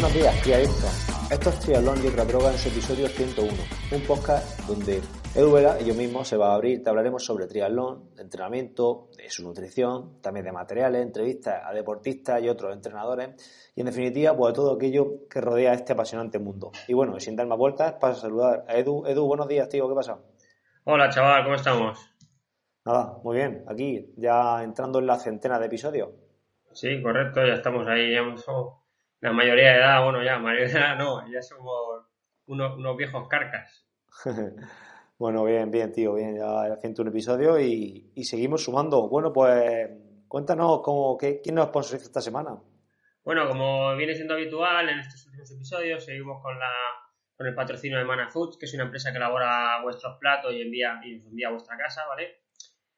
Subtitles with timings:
[0.00, 1.28] Buenos días, triadictos.
[1.28, 3.52] Esto es Triatlón y otra droga en su episodio 101,
[3.90, 5.00] un podcast donde
[5.34, 9.08] Edu Vela y yo mismo se va a abrir, te hablaremos sobre triatlón, de entrenamiento,
[9.16, 14.36] de su nutrición, también de materiales, entrevistas a deportistas y otros entrenadores y en definitiva
[14.36, 16.70] pues de todo aquello que rodea este apasionante mundo.
[16.86, 19.04] Y bueno, sin dar más vueltas, paso a saludar a Edu.
[19.04, 20.20] Edu, buenos días, tío, ¿qué pasa?
[20.84, 21.98] Hola, chaval, ¿cómo estamos?
[22.84, 26.10] Nada, muy bien, aquí ya entrando en la centena de episodios.
[26.72, 28.46] Sí, correcto, ya estamos ahí, ya hemos
[29.20, 32.04] la mayoría de edad, bueno, ya, mayoría de edad no, ya somos
[32.46, 33.86] unos, viejos carcas.
[35.18, 39.08] bueno, bien, bien, tío, bien, ya 101 episodio y, y seguimos sumando.
[39.08, 39.90] Bueno, pues
[40.28, 42.58] cuéntanos cómo, qué, quién nos sponsoriza esta semana.
[43.24, 46.72] Bueno, como viene siendo habitual en estos últimos episodios, seguimos con la
[47.38, 50.60] con el patrocinio de Mana Foods, que es una empresa que elabora vuestros platos y
[50.60, 52.42] envía y os envía a vuestra casa, ¿vale?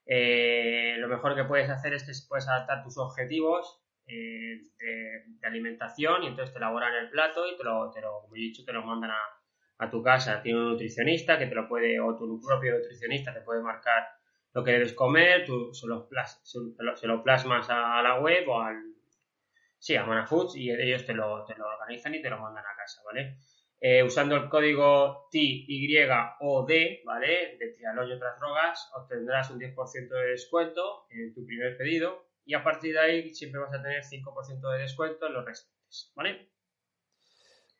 [0.06, 3.79] Eh, lo mejor que puedes hacer es que puedes adaptar tus objetivos
[4.10, 8.36] eh, de, alimentación y entonces te elaboran el plato y te lo, te lo como
[8.36, 10.42] he dicho, te lo mandan a, tu casa.
[10.42, 14.06] Tiene un nutricionista que te lo puede, o tu propio nutricionista te puede marcar
[14.52, 18.76] lo que debes comer, tú se lo, se plasmas a la web o al...
[19.78, 22.76] Sí, a Manafoods y ellos te lo, te lo organizan y te lo mandan a
[22.76, 23.38] casa, ¿vale?
[23.80, 26.70] Eh, usando el código TYOD,
[27.06, 27.56] ¿vale?
[27.58, 32.54] De trialón y otras drogas, obtendrás un 10% de descuento en tu primer pedido y
[32.54, 36.50] a partir de ahí siempre vas a tener 5% de descuento en los restantes, ¿vale?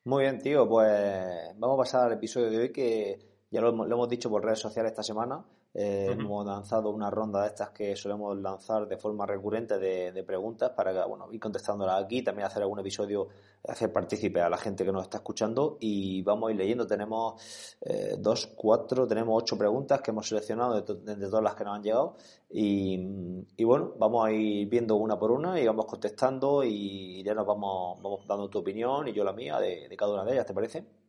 [0.04, 3.18] Muy bien, tío, pues vamos a pasar al episodio de hoy que
[3.50, 7.42] ya lo, lo hemos dicho por redes sociales esta semana eh, hemos lanzado una ronda
[7.42, 12.22] de estas que solemos lanzar de forma recurrente de, preguntas para bueno, ir contestándolas aquí,
[12.22, 13.28] también hacer algún episodio,
[13.66, 16.86] hacer partícipe a la gente que nos está escuchando y vamos a ir leyendo.
[16.86, 21.76] Tenemos eh, dos, cuatro, tenemos ocho preguntas que hemos seleccionado de, todas las que nos
[21.76, 22.16] han llegado
[22.50, 27.34] y, y, bueno, vamos a ir viendo una por una y vamos contestando y ya
[27.34, 30.32] nos vamos, vamos dando tu opinión y yo la mía de, de cada una de
[30.32, 30.99] ellas, ¿te parece?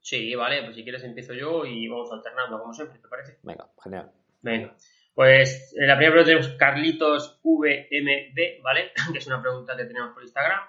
[0.00, 3.38] Sí, vale, pues si quieres empiezo yo y vamos alternando como siempre, ¿te parece?
[3.42, 4.10] Venga, genial.
[4.40, 4.74] Venga.
[5.14, 8.92] Pues en la primera pregunta tenemos Carlitos VMD, ¿vale?
[9.12, 10.60] que es una pregunta que tenemos por Instagram.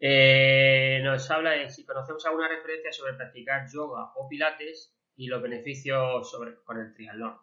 [0.00, 5.42] Eh, nos habla de si conocemos alguna referencia sobre practicar yoga o pilates y los
[5.42, 7.36] beneficios sobre, con el triatlón.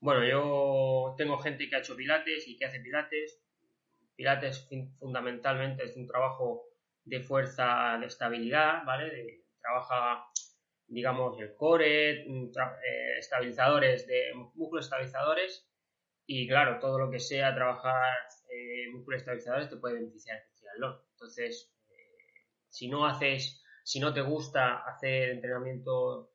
[0.00, 3.40] Bueno, yo tengo gente que ha hecho pilates y que hace pilates.
[4.16, 6.64] Pilates fundamentalmente es un trabajo
[7.04, 9.10] de fuerza, de estabilidad, ¿vale?
[9.10, 10.24] De, trabaja,
[10.86, 15.68] digamos, el core, mm, eh, estabilizadores de músculos estabilizadores
[16.26, 18.16] y claro, todo lo que sea trabajar
[18.50, 24.22] eh, músculos estabilizadores te puede beneficiar el Entonces, eh, si no haces, si no te
[24.22, 26.32] gusta hacer entrenamiento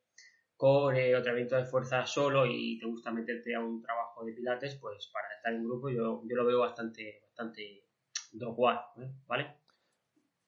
[0.56, 4.76] core o entrenamiento de fuerza solo y te gusta meterte a un trabajo de pilates,
[4.76, 7.86] pues para estar en grupo yo, yo lo veo bastante, bastante
[9.28, 9.61] ¿vale?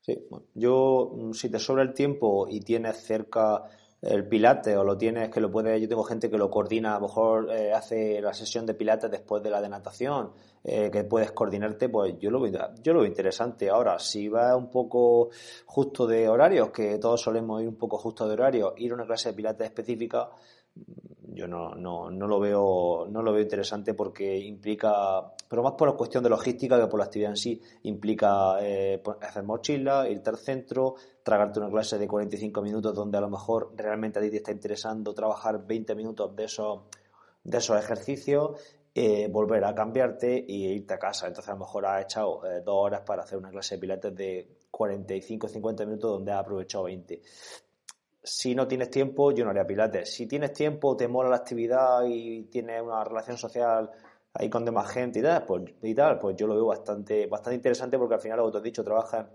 [0.05, 0.19] Sí,
[0.53, 3.63] yo mm, si te sobra el tiempo y tienes cerca
[4.01, 6.99] el pilate o lo tienes que lo puedes, yo tengo gente que lo coordina, a
[6.99, 11.05] lo mejor eh, hace la sesión de pilates después de la de natación, eh, que
[11.05, 13.69] puedes coordinarte, pues yo lo veo, yo lo veo interesante.
[13.69, 15.29] Ahora, si va un poco
[15.65, 19.05] justo de horarios, que todos solemos ir un poco justo de horarios, ir a una
[19.05, 20.29] clase de pilates específica,
[21.33, 25.89] yo no, no, no, lo veo no lo veo interesante porque implica pero más por
[25.89, 30.29] la cuestión de logística que por la actividad en sí implica eh, hacer mochila irte
[30.29, 34.29] al centro tragarte una clase de 45 minutos donde a lo mejor realmente a ti
[34.29, 36.81] te está interesando trabajar 20 minutos de esos
[37.43, 38.51] de esos ejercicios
[38.95, 41.27] eh, volver a cambiarte e irte a casa.
[41.27, 44.15] Entonces a lo mejor has echado eh, dos horas para hacer una clase de pilates
[44.15, 47.21] de 45 50 minutos donde has aprovechado 20
[48.23, 50.13] si no tienes tiempo, yo no haría pilates.
[50.13, 53.91] Si tienes tiempo, te mola la actividad y tienes una relación social
[54.33, 57.55] ahí con demás gente y tal, pues, y tal, pues yo lo veo bastante, bastante
[57.55, 59.29] interesante porque al final, que te has dicho, trabaja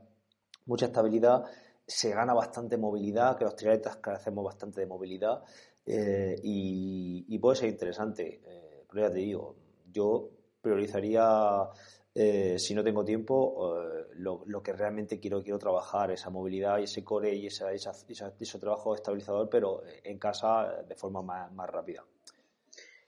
[0.67, 1.45] mucha estabilidad,
[1.87, 5.43] se gana bastante movilidad, que los triatletas hacemos bastante de movilidad
[5.87, 8.41] eh, y, puede ser interesante.
[8.45, 9.55] Eh, pero ya te digo,
[9.91, 10.31] yo
[10.61, 11.69] priorizaría
[12.15, 16.85] eh, si no tengo tiempo, eh, lo, que realmente quiero, quiero trabajar, esa movilidad y
[16.85, 22.05] ese core y esa, ese trabajo estabilizador, pero en casa de forma más, rápida.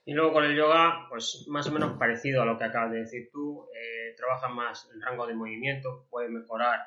[0.05, 2.99] Y luego con el yoga, pues más o menos parecido a lo que acabas de
[2.99, 6.79] decir tú, eh, trabajas más el rango de movimiento, puedes mejorar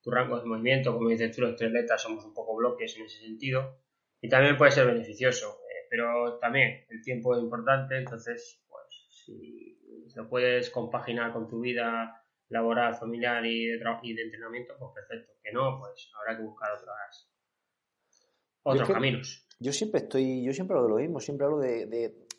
[0.00, 3.20] tu rango de movimiento, como dices tú, los atletas somos un poco bloques en ese
[3.20, 3.78] sentido,
[4.20, 5.58] y también puede ser beneficioso,
[5.90, 9.73] pero también el tiempo es importante, entonces, pues si
[10.14, 15.32] lo puedes compaginar con tu vida laboral, familiar y de, y de entrenamiento, pues perfecto.
[15.42, 17.30] Que no, pues habrá que buscar otras,
[18.62, 19.46] otros caminos.
[19.60, 21.86] Yo siempre estoy, yo siempre hablo de lo mismo, siempre hablo de,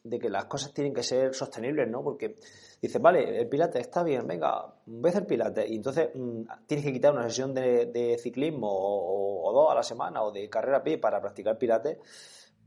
[0.05, 2.03] de que las cosas tienen que ser sostenibles, ¿no?
[2.03, 2.35] Porque
[2.79, 5.67] dices, vale, el pilate está bien, venga, voy a hacer pilate.
[5.67, 10.21] Y entonces mm, tienes que quitar una sesión de, ciclismo o, dos a la semana
[10.21, 11.99] o de carrera a pie para practicar pilate.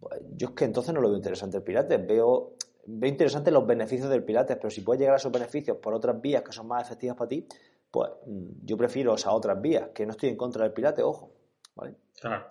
[0.00, 1.96] Pues yo es que entonces no lo veo interesante el pilate.
[1.98, 2.54] Veo,
[2.90, 6.20] veo interesante los beneficios del pilate, pero si puedes llegar a esos beneficios por otras
[6.20, 7.46] vías que son más efectivas para ti,
[7.90, 11.32] pues mm, yo prefiero esas otras vías, que no estoy en contra del pilate, ojo.
[11.74, 11.96] ¿vale?
[12.18, 12.46] Claro.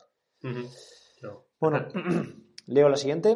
[1.60, 1.88] Bueno,
[2.68, 3.36] leo la siguiente.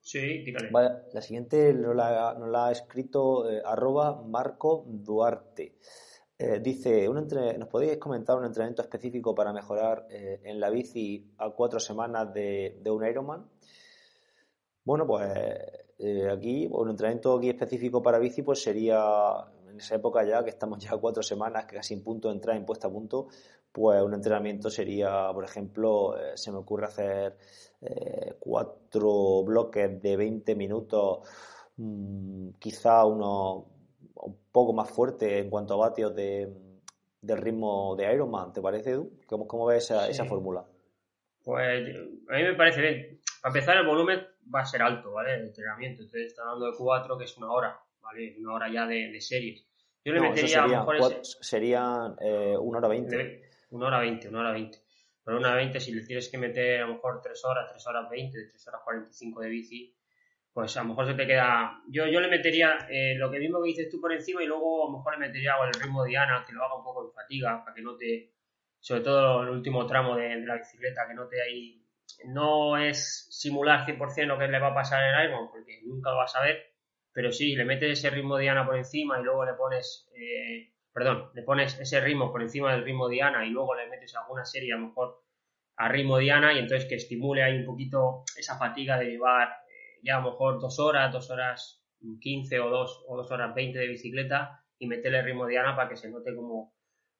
[0.00, 5.78] Sí, la siguiente nos la, ha escrito eh, arroba Marco Duarte.
[6.36, 7.26] Eh, dice, un
[7.58, 12.34] ¿nos podéis comentar un entrenamiento específico para mejorar eh, en la bici a cuatro semanas
[12.34, 13.48] de, de un Ironman?
[14.84, 15.32] Bueno, pues
[16.32, 19.44] aquí, un entrenamiento aquí específico para bici, pues sería
[19.74, 22.56] en esa época ya, que estamos ya cuatro semanas, que casi en punto de entrar
[22.56, 23.28] en puesta a punto,
[23.72, 27.36] pues un entrenamiento sería, por ejemplo, eh, se me ocurre hacer
[27.80, 31.28] eh, cuatro bloques de 20 minutos,
[31.76, 33.66] mm, quizá uno
[34.14, 36.48] un poco más fuerte en cuanto a vatios de,
[37.20, 39.10] del ritmo de Ironman, ¿te parece, Edu?
[39.26, 40.64] ¿Cómo, cómo ves esa, esa fórmula?
[41.42, 41.84] Pues
[42.28, 43.20] a mí me parece bien.
[43.42, 44.20] Para empezar, el volumen
[44.52, 45.34] va a ser alto, ¿vale?
[45.34, 46.02] El entrenamiento.
[46.02, 48.36] Entonces, está hablando de cuatro, que es una hora, ¿vale?
[48.38, 49.66] Una hora ya de, series.
[50.04, 51.20] Yo le metería a lo mejor.
[51.22, 53.50] Serían eh, una hora veinte.
[53.70, 54.78] Una hora veinte, una hora veinte.
[55.24, 57.86] Pero una hora veinte, si le tienes que meter a lo mejor tres horas, tres
[57.86, 59.96] horas veinte, tres horas cuarenta y cinco de bici,
[60.52, 61.82] pues a lo mejor se te queda.
[61.88, 64.84] Yo, yo le metería eh, lo que mismo que dices tú por encima y luego
[64.84, 67.12] a lo mejor le metería el ritmo de Diana, que lo haga un poco en
[67.12, 68.32] fatiga, para que no te.
[68.78, 71.83] Sobre todo el último tramo de, la bicicleta, que no te ahí.
[72.26, 76.16] No es simular 100% lo que le va a pasar en Iron, porque nunca lo
[76.16, 76.74] vas a ver,
[77.12, 80.10] pero sí, le metes ese ritmo Diana por encima y luego le pones.
[80.16, 84.14] Eh, perdón, le pones ese ritmo por encima del ritmo Diana y luego le metes
[84.16, 85.22] alguna serie a lo mejor
[85.76, 90.00] a ritmo Diana y entonces que estimule ahí un poquito esa fatiga de llevar eh,
[90.02, 91.84] ya a lo mejor dos horas, dos horas
[92.20, 95.96] quince o dos, o dos horas veinte de bicicleta y meterle ritmo Diana para que
[95.96, 96.32] se note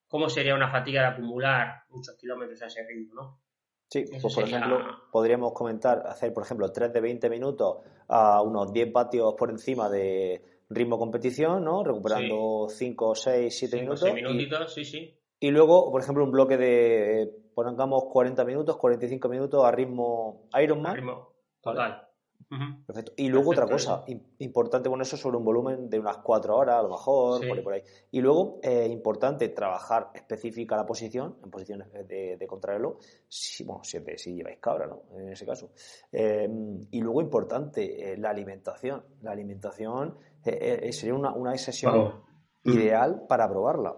[0.07, 3.44] cómo sería una fatiga de acumular muchos kilómetros a ese ritmo, ¿no?
[3.89, 4.79] Sí, pues por ejemplo,
[5.11, 7.77] podríamos comentar, hacer por ejemplo 3 de 20 minutos
[8.07, 11.83] a unos 10 vatios por encima de, ritmo competición, ¿no?
[11.83, 13.99] Recuperando 5, 6, 7 minutos.
[14.01, 15.17] 6 minutitos, sí, sí.
[15.39, 20.91] Y luego, por ejemplo, un bloque de, pongamos 40 minutos, 45 minutos a ritmo Ironman.
[20.91, 22.04] A ritmo total.
[22.47, 23.13] Perfecto.
[23.17, 24.03] Y luego otra cosa
[24.39, 27.63] importante, bueno, eso sobre un volumen de unas 4 horas, a lo mejor, por, ahí,
[27.63, 27.81] por ahí.
[28.11, 32.97] Y luego, eh, importante, trabajar específica la posición, en posiciones de, de contrarreloj,
[33.27, 35.03] si, bueno, siempre si lleváis cabra, ¿no?
[35.17, 35.71] En ese caso.
[36.11, 36.47] Eh,
[36.91, 39.03] y luego, importante, eh, la alimentación.
[39.21, 42.21] La alimentación sería una, una sesión
[42.63, 43.95] ideal para probarla.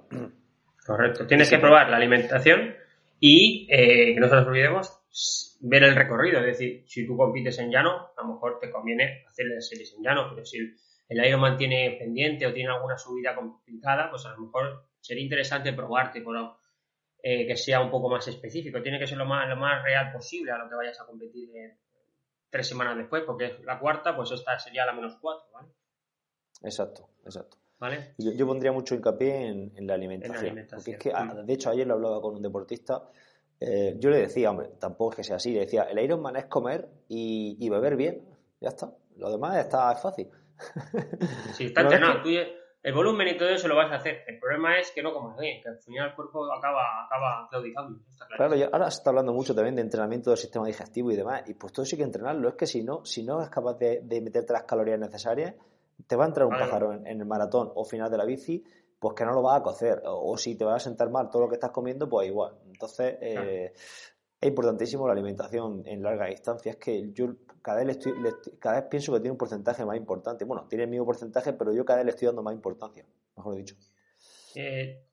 [0.86, 1.28] Correcto.
[1.28, 2.76] Tienes que probar la alimentación
[3.20, 5.02] y, que no se nos olvidemos,
[5.60, 6.40] ver el recorrido.
[6.40, 9.94] Es decir, si tú compites en llano, a lo mejor te conviene hacer las series
[9.94, 14.32] en llano, pero si el, Ironman tiene pendiente o tiene alguna subida complicada, pues a
[14.32, 16.60] lo mejor sería interesante probarte, pero
[17.22, 18.82] eh, que sea un poco más específico.
[18.82, 21.50] Tiene que ser lo más, lo más real posible a lo que vayas a competir
[22.50, 25.70] tres semanas después, porque la cuarta, pues esta sería la menos cuatro, ¿vale?
[26.64, 27.58] Exacto, exacto.
[27.80, 28.16] ¿Vale?
[28.18, 30.66] Yo, pondría mucho hincapié en, la alimentación.
[30.68, 31.46] Porque es que, mm.
[31.46, 33.12] de hecho, ayer lo hablaba con un deportista
[33.60, 36.46] eh, yo le decía, hombre, tampoco es que sea así, le decía, el Ironman es
[36.46, 38.24] comer y, beber bien,
[38.62, 38.92] ya está.
[39.16, 40.30] Lo demás está fácil.
[41.54, 42.22] Sí, está entrenado.
[42.26, 44.24] el volumen y todo eso lo vas a hacer.
[44.28, 48.00] El problema es que no comas bien, que al final el cuerpo acaba, acaba claudicando.
[48.36, 51.54] claro, ahora se está hablando mucho también de entrenamiento del sistema digestivo y demás, y
[51.54, 52.50] pues todo eso hay que entrenarlo.
[52.50, 55.56] Es que si no, si no es capaz de, meterte las calorías necesarias,
[56.06, 58.64] te va a entrar un pájaro en, en, el maratón o final de la bici
[59.00, 60.02] pues que no lo vas a cocer.
[60.06, 62.54] O, si te vas a sentar mal todo lo que estás comiendo, pues igual.
[62.78, 63.74] Entonces, eh,
[64.40, 66.74] es importantísimo la alimentación en larga distancia.
[66.74, 68.14] Es que yo cada vez, estoy,
[68.60, 70.46] cada vez pienso que tiene un porcentaje más importante.
[70.46, 73.04] Bueno, tiene el mismo porcentaje, pero yo cada vez le estoy dando más importancia,
[73.36, 73.76] mejor dicho.
[74.54, 75.08] Eh,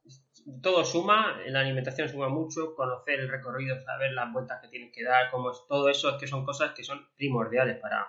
[0.62, 5.04] todo suma, la alimentación suma mucho, conocer el recorrido, saber las vueltas que tienes que
[5.04, 8.06] dar, cómo es, todo eso es que son cosas que son primordiales para,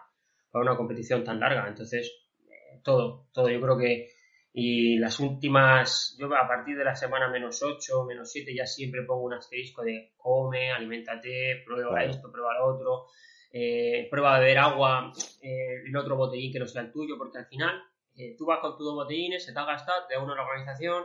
[0.52, 1.66] para una competición tan larga.
[1.66, 2.12] Entonces,
[2.50, 3.50] eh, todo, todo.
[3.50, 4.15] Yo creo que
[4.58, 9.04] y las últimas, yo a partir de la semana menos 8, menos 7, ya siempre
[9.04, 13.08] pongo un asterisco de come, alimentate, prueba esto, prueba lo otro,
[13.52, 17.40] eh, prueba a beber agua eh, en otro botellín que no sea el tuyo, porque
[17.40, 17.84] al final
[18.16, 21.04] eh, tú vas con tus dos botellines, se te ha gastado, te da una organización,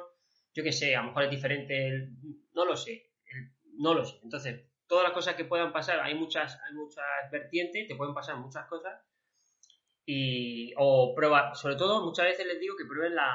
[0.55, 2.09] yo qué sé, a lo mejor es diferente,
[2.55, 3.11] no lo sé,
[3.79, 4.21] no lo sé.
[4.23, 8.37] Entonces, todas las cosas que puedan pasar, hay muchas, hay muchas vertientes, te pueden pasar
[8.37, 8.95] muchas cosas
[10.13, 13.31] y, o prueba, sobre todo muchas veces les digo que prueben la,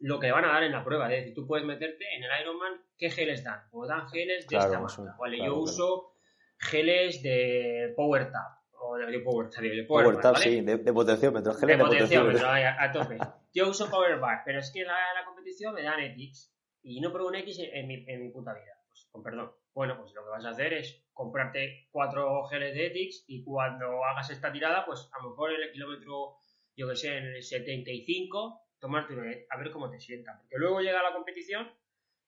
[0.00, 1.12] lo que van a dar en la prueba.
[1.12, 3.60] Es decir, tú puedes meterte en el Ironman qué geles dan.
[3.70, 5.16] O dan geles de esta marca.
[5.20, 6.14] Vale, yo uso
[6.58, 8.58] geles de Power Tap.
[8.82, 11.54] O de Power, de Power, Power sí, de, de potenciómetro.
[11.54, 13.18] De, de potenciómetro, a, a, tope.
[13.54, 16.52] Yo uso Power Bar, pero es que en la, la competición me dan X
[16.82, 18.72] y no pruebo un X en mi, en mi puta vida.
[18.88, 19.52] Pues, con perdón.
[19.72, 24.04] Bueno, pues lo que vas a hacer es comprarte cuatro geles de Ethics y cuando
[24.04, 26.38] hagas esta tirada, pues a lo mejor en el kilómetro,
[26.76, 30.38] yo que sé, en el 75, tomarte uno, a ver cómo te sienta.
[30.40, 31.70] Porque luego llega la competición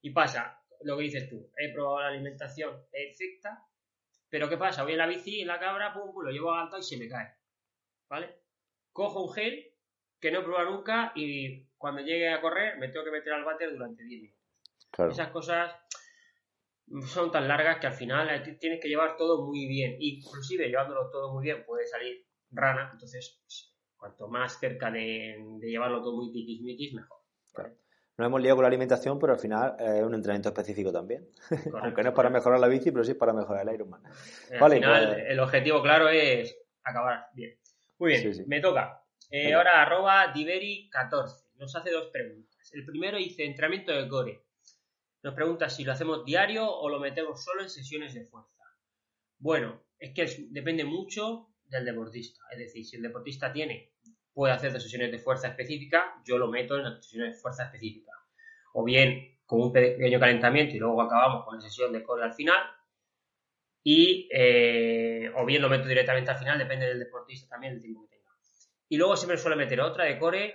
[0.01, 1.51] y pasa lo que dices tú.
[1.57, 3.67] He probado la alimentación perfecta,
[4.29, 4.83] pero ¿qué pasa?
[4.83, 6.97] Voy en la bici, en la cabra, pum, pum, lo llevo a alto y se
[6.97, 7.35] me cae.
[8.09, 8.37] ¿Vale?
[8.93, 9.73] Cojo un gel
[10.21, 13.45] que no he probado nunca y cuando llegue a correr me tengo que meter al
[13.45, 14.43] váter durante 10 minutos.
[15.11, 15.75] Esas cosas
[17.07, 19.97] son tan largas que al final tienes que llevar todo muy bien.
[19.99, 26.03] Inclusive llevándolo todo muy bien puede salir rana, entonces pues, cuanto más cerca de, llevarlo
[26.03, 27.19] todo muy tiquismiquis, mejor.
[28.19, 31.27] Nos hemos liado con la alimentación, pero al final es un entrenamiento específico también.
[31.83, 34.03] Aunque no es para mejorar la bici, pero sí para mejorar el Ironman.
[34.61, 37.59] Vale, al final, pues- el objetivo claro es acabar bien.
[37.99, 39.03] Muy bien, me toca.
[39.31, 41.53] Eh, ahora arroba Diveri14.
[41.57, 42.71] Nos hace dos preguntas.
[42.75, 44.45] El primero dice entrenamiento de core.
[45.23, 48.64] Nos pregunta si lo hacemos diario o lo metemos solo en sesiones de fuerza.
[49.38, 52.43] Bueno, es que depende mucho del deportista.
[52.50, 53.93] Es decir, si el deportista tiene,
[54.33, 57.64] puede hacer dos sesiones de fuerza específica, yo lo meto en las sesiones de fuerza
[57.64, 58.12] específica.
[58.75, 62.35] O bien con un pequeño calentamiento y luego acabamos con la sesión de core al
[62.35, 62.62] final.
[63.85, 68.02] Y, eh, o bien lo meto directamente al final, depende del deportista también, del tiempo
[68.02, 68.31] que tenga.
[68.88, 70.55] Y luego siempre suele meter otra de core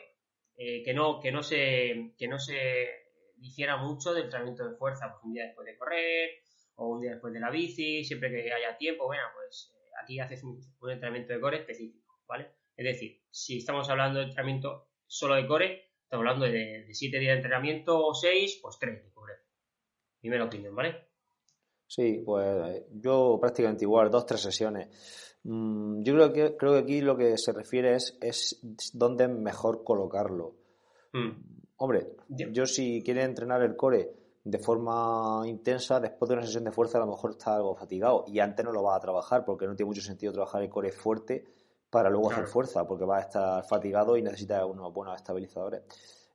[0.56, 3.07] eh, que, no, que, no se, que no se
[3.38, 6.30] difiera mucho del entrenamiento de fuerza, pues un día después de correr
[6.76, 10.20] o un día después de la bici, siempre que haya tiempo, bueno, pues eh, aquí
[10.20, 12.52] haces un, entrenamiento de core específico, ¿vale?
[12.76, 17.32] Es decir, si estamos hablando de entrenamiento solo de core, estamos hablando de 7 días
[17.32, 19.34] de entrenamiento o 6, pues 3 de core.
[20.20, 21.08] Primera opinión, ¿vale?
[21.88, 25.38] Sí, pues yo prácticamente igual, dos, tres sesiones.
[25.44, 28.60] Mm, yo creo que, creo que aquí lo que se refiere es, es
[28.94, 30.56] dónde mejor colocarlo.
[31.14, 31.57] Mm.
[31.78, 34.12] Hombre, yo si quiere entrenar el core
[34.44, 38.24] de forma intensa, después de una sesión de fuerza a lo mejor está algo fatigado
[38.28, 40.92] y antes no lo va a trabajar porque no tiene mucho sentido trabajar el core
[40.92, 41.46] fuerte
[41.90, 45.84] para luego hacer fuerza porque va a estar fatigado y necesita unos buenos estabilizadores.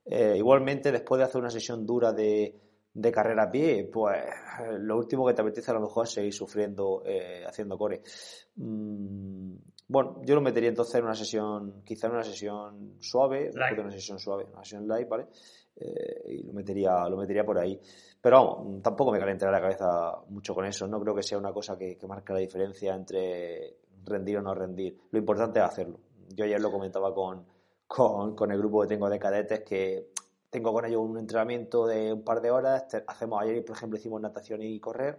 [0.05, 2.55] Eh, igualmente, después de hacer una sesión dura de,
[2.93, 4.23] de carrera a pie, pues
[4.79, 8.03] lo último que te apetece a lo mejor es seguir sufriendo eh, haciendo core.
[8.57, 9.55] Mm,
[9.93, 14.19] bueno, yo lo metería entonces en una sesión, quizá en una sesión suave, una sesión
[14.19, 15.27] suave, una sesión light, ¿vale?
[15.77, 17.79] Eh, y lo metería, lo metería por ahí.
[18.19, 20.87] Pero vamos, tampoco me calentará la cabeza mucho con eso.
[20.87, 24.55] No creo que sea una cosa que, que marque la diferencia entre rendir o no
[24.55, 24.99] rendir.
[25.11, 26.01] Lo importante es hacerlo.
[26.31, 27.45] Yo ayer lo comentaba con,
[27.87, 30.09] con, con el grupo que tengo de cadetes que
[30.49, 32.87] tengo con ellos un entrenamiento de un par de horas.
[33.07, 35.19] Hacemos ayer, por ejemplo, hicimos natación y correr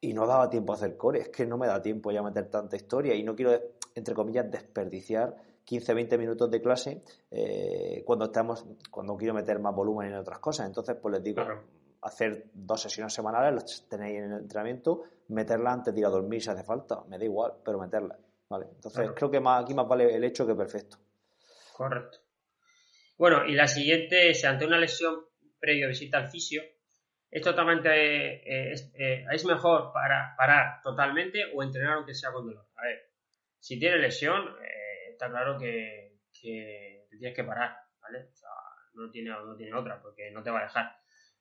[0.00, 1.20] y no daba tiempo a hacer core.
[1.20, 3.52] Es que no me da tiempo ya meter tanta historia y no quiero
[4.00, 10.08] entre comillas, desperdiciar 15-20 minutos de clase eh, cuando estamos, cuando quiero meter más volumen
[10.08, 10.66] en otras cosas.
[10.66, 11.42] Entonces, pues les digo,
[12.02, 16.42] hacer dos sesiones semanales, las tenéis en el entrenamiento, meterla antes de ir a dormir
[16.42, 18.18] si hace falta, me da igual, pero meterla.
[18.48, 18.66] ¿vale?
[18.74, 20.98] Entonces, creo que más, aquí más vale el hecho que perfecto.
[21.76, 22.18] Correcto.
[23.16, 25.20] Bueno, y la siguiente es ante una lesión
[25.60, 26.62] previo visita al fisio,
[27.30, 32.46] es totalmente eh, es, eh, es, mejor para parar totalmente o entrenar aunque sea con
[32.46, 32.66] dolor.
[32.76, 33.09] A ver,
[33.60, 38.30] si tiene lesión, eh, está claro que, te tienes que parar, ¿vale?
[38.32, 38.48] O sea,
[38.94, 40.96] no tiene, no tiene otra, porque no te va a dejar.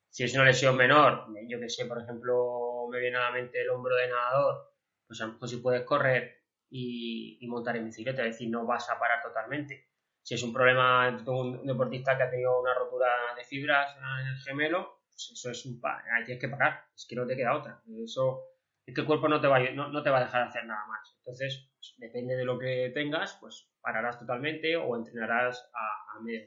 [0.09, 3.61] Si es una lesión menor, yo que sé, por ejemplo, me viene a la mente
[3.61, 4.73] el hombro de nadador,
[5.07, 8.89] pues a lo mejor si puedes correr y, montar en bicicleta, es decir, no vas
[8.89, 9.87] a parar totalmente.
[10.21, 14.27] Si es un problema de un deportista que ha tenido una rotura de fibras en
[14.27, 17.55] el gemelo, pues eso es un ahí tienes que parar, es que no te queda
[17.55, 17.81] otra.
[18.03, 18.43] Eso
[18.89, 20.85] es que el cuerpo no te va a, no, te va a dejar hacer nada
[20.87, 21.15] más.
[21.19, 26.45] Entonces, pues, depende de lo que tengas, pues pararás totalmente o entrenarás a, a medio.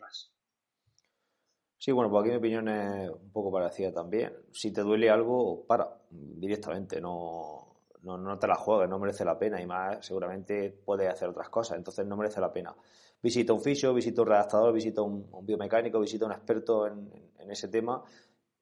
[1.79, 4.33] Sí, bueno, pues aquí mi opinión es un poco parecida también.
[4.53, 7.73] Si te duele algo, para directamente, no,
[8.03, 11.79] no, te la juegues, no merece la pena y más seguramente puedes hacer otras cosas,
[11.79, 12.75] entonces no merece la pena.
[13.23, 17.11] Visita un fisio, visita un redactador, visita un, biomecánico, visita un experto en,
[17.51, 18.03] ese tema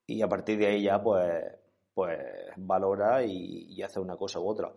[0.07, 1.45] y a partir de ahí ya pues
[1.94, 2.18] pues
[2.56, 4.73] valora y, hace una cosa u otra.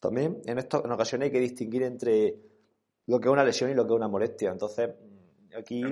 [0.00, 2.36] También en, esto, en ocasiones hay que distinguir entre
[3.06, 4.50] lo que es una lesión y lo que es una molestia.
[4.50, 4.90] Entonces,
[5.56, 5.82] aquí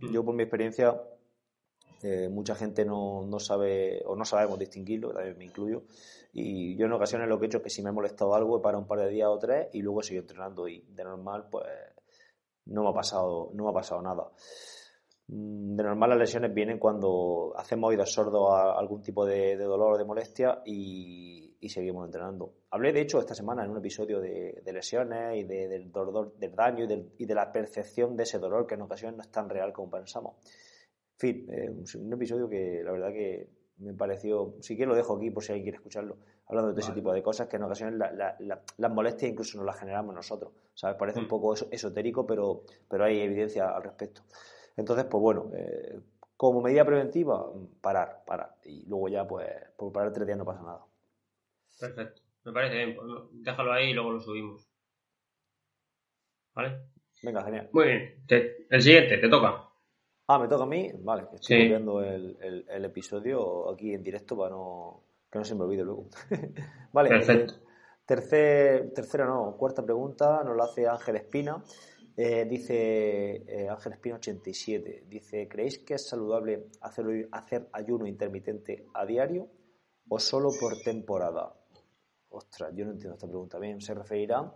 [0.00, 1.00] yo por mi experiencia,
[2.02, 5.84] eh, mucha gente no, no, sabe o no sabemos distinguirlo, también me incluyo.
[6.32, 8.58] Y yo en ocasiones lo que he hecho es que si me he molestado algo,
[8.58, 11.48] he parado un par de días o tres y luego sigo entrenando y de normal,
[11.50, 11.66] pues
[12.66, 14.30] no me ha pasado, no me ha pasado nada.
[15.28, 19.94] Mm, de normal las lesiones vienen cuando hacemos oídos sordos a algún tipo de, dolor
[19.94, 22.54] o de molestia y, seguimos entrenando.
[22.70, 26.86] Hablé de hecho esta semana en un episodio de, lesiones y del dolor, del daño
[27.18, 29.90] y, de la percepción de ese dolor que en ocasiones no es tan real como
[29.90, 30.36] pensamos.
[31.12, 35.16] En fin, eh, un, episodio que la verdad que me pareció, sí que lo dejo
[35.16, 36.16] aquí por si alguien quiere escucharlo,
[36.46, 40.14] hablando de ese tipo de cosas que en ocasiones las molestias incluso nos las generamos
[40.14, 40.52] nosotros.
[40.72, 40.96] ¿Sabes?
[40.96, 41.28] Parece un mm.
[41.28, 44.22] poco esotérico, pero, pero hay evidencia al respecto.
[44.78, 45.98] Entonces, pues bueno, eh,
[46.36, 48.54] como medida preventiva, parar, parar.
[48.64, 50.86] Y luego ya, pues, por parar tres días no pasa nada.
[51.80, 52.22] Perfecto.
[52.44, 52.94] Me parece bien.
[52.94, 54.70] Pues, déjalo ahí y luego lo subimos.
[56.54, 56.78] ¿Vale?
[57.24, 57.68] Venga, genial.
[57.72, 58.24] Muy bien.
[58.70, 59.68] el siguiente, te toca.
[60.28, 60.92] Ah, me toca a mí.
[61.00, 65.82] Vale, estoy viendo el, episodio aquí en directo para no, que no se me olvide
[65.82, 66.08] luego.
[66.92, 67.08] vale.
[67.08, 67.54] Perfecto.
[67.54, 67.68] Eh,
[68.06, 71.64] tercer, tercera, no, cuarta pregunta nos la hace Ángel Espina.
[72.20, 78.86] Eh, dice eh, Ángel Espino 87, dice, ¿creéis que es saludable hacer, hacer ayuno intermitente
[78.92, 79.48] a diario
[80.08, 81.54] o solo por temporada?
[82.30, 83.80] Ostras, yo no entiendo esta pregunta bien.
[83.80, 84.52] ¿Se referirá?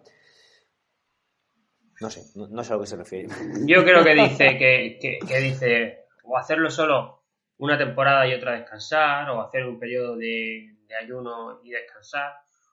[2.01, 3.29] No sé, no, sé a lo que se refiere.
[3.65, 7.23] Yo creo que dice que, dice o hacerlo solo
[7.59, 12.33] una temporada y otra descansar, o hacer un periodo de, de ayuno y descansar,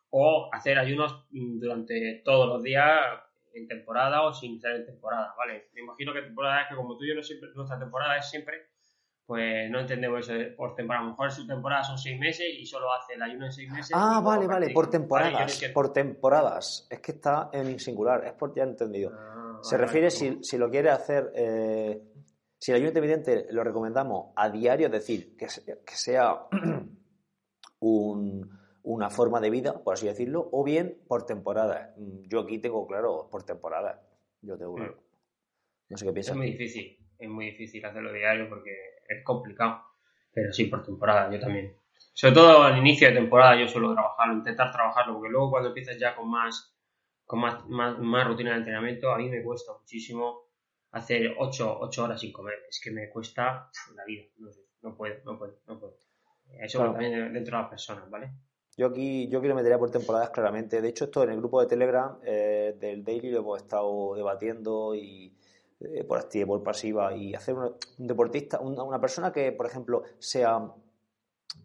[0.10, 5.70] o hacer ayunos durante todos los días en temporada o sin ser en temporada, ¿vale?
[5.74, 8.30] Me imagino que temporada es que como tú y yo no siempre, nuestra temporada es
[8.30, 8.70] siempre,
[9.26, 11.04] pues no entendemos eso por temporada.
[11.04, 13.70] A lo mejor su temporada son seis meses y solo hace el ayuno en seis
[13.70, 13.92] meses.
[13.94, 16.88] Ah, vale, vale, por temporadas, por temporadas.
[16.90, 19.12] Es que está en singular, es por ya entendido.
[19.14, 22.02] Ah, Se refiere si, si, lo quiere hacer, eh,
[22.58, 26.48] si el ayuno intermitente lo recomendamos a diario, es decir, que, que sea
[27.82, 28.59] un
[28.90, 31.94] una forma de vida, por así decirlo, o bien por temporada.
[31.96, 34.02] Mm, yo aquí tengo claro por temporada.
[34.42, 34.96] Yo tengo mm.
[35.90, 36.32] No sé qué piensas.
[36.32, 38.72] Es muy difícil, es muy difícil hacerlo diario porque
[39.08, 39.84] es complicado.
[40.34, 41.76] Pero sí, por temporada, yo también.
[42.14, 45.98] Sobre todo al inicio de temporada yo suelo trabajarlo, intentar trabajarlo, porque luego cuando empiezas
[46.00, 46.76] ya con más
[47.26, 50.48] con más, más, rutina de entrenamiento, a mí me cuesta muchísimo
[50.92, 52.56] hacer 8, horas sin comer.
[52.68, 54.24] Es que me cuesta la vida.
[54.38, 55.96] No, sé, no puedo, no puedo, no puedo.
[56.60, 58.32] Eso también dentro de las personas, ¿vale?
[58.78, 60.82] Yo aquí, yo quiero metería por temporadas claramente.
[60.82, 64.96] De hecho, esto en el grupo de Telegram eh, del Daily lo hemos estado debatiendo
[64.96, 65.36] y
[65.82, 67.14] eh, por activa y por pasiva.
[67.14, 70.62] Y hacer un, deportista, una, persona que, por ejemplo, sea,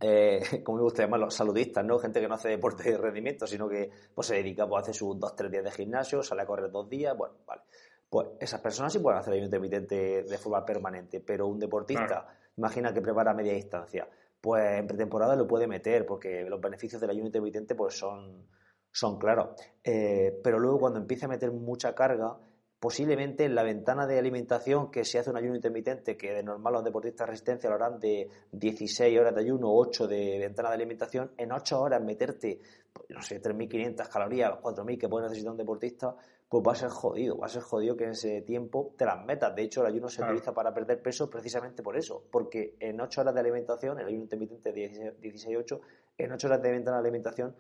[0.01, 1.99] eh, como me gusta llamarlo, saludistas, ¿no?
[1.99, 5.19] Gente que no hace deporte de rendimiento, sino que pues, se dedica, pues hace sus
[5.19, 7.63] dos, tres días de gimnasio, sale a correr dos días, bueno, vale.
[8.09, 12.95] Pues esas personas sí pueden hacer ayuno intermitente de forma permanente, pero un deportista, imagina
[12.95, 14.09] que prepara media distancia
[14.45, 18.47] pues en pretemporada lo puede meter porque los beneficios del ayuno intermitente pues son,
[18.93, 19.59] son claros.
[19.83, 22.37] Eh, pero luego cuando empiece a meter mucha carga,
[22.85, 26.75] posiblemente en la ventana de alimentación que se hace un ayuno intermitente, que de normal
[26.75, 30.75] los deportistas de resistencia lo harán de 16 horas de ayuno, 8 de ventana de
[30.75, 32.61] alimentación, en 8 horas meterte,
[32.93, 36.15] pues, no sé, 3.500 calorías, 4.000 que puede necesitar un deportista,
[36.47, 39.25] pues va a ser jodido, va a ser jodido que en ese tiempo te las
[39.25, 39.55] metas.
[39.57, 43.23] De hecho, el ayuno se utiliza para perder peso precisamente por eso, porque en 8
[43.23, 45.81] horas de alimentación, el ayuno intermitente 16-8,
[46.19, 47.57] en 8 horas de ventana de alimentación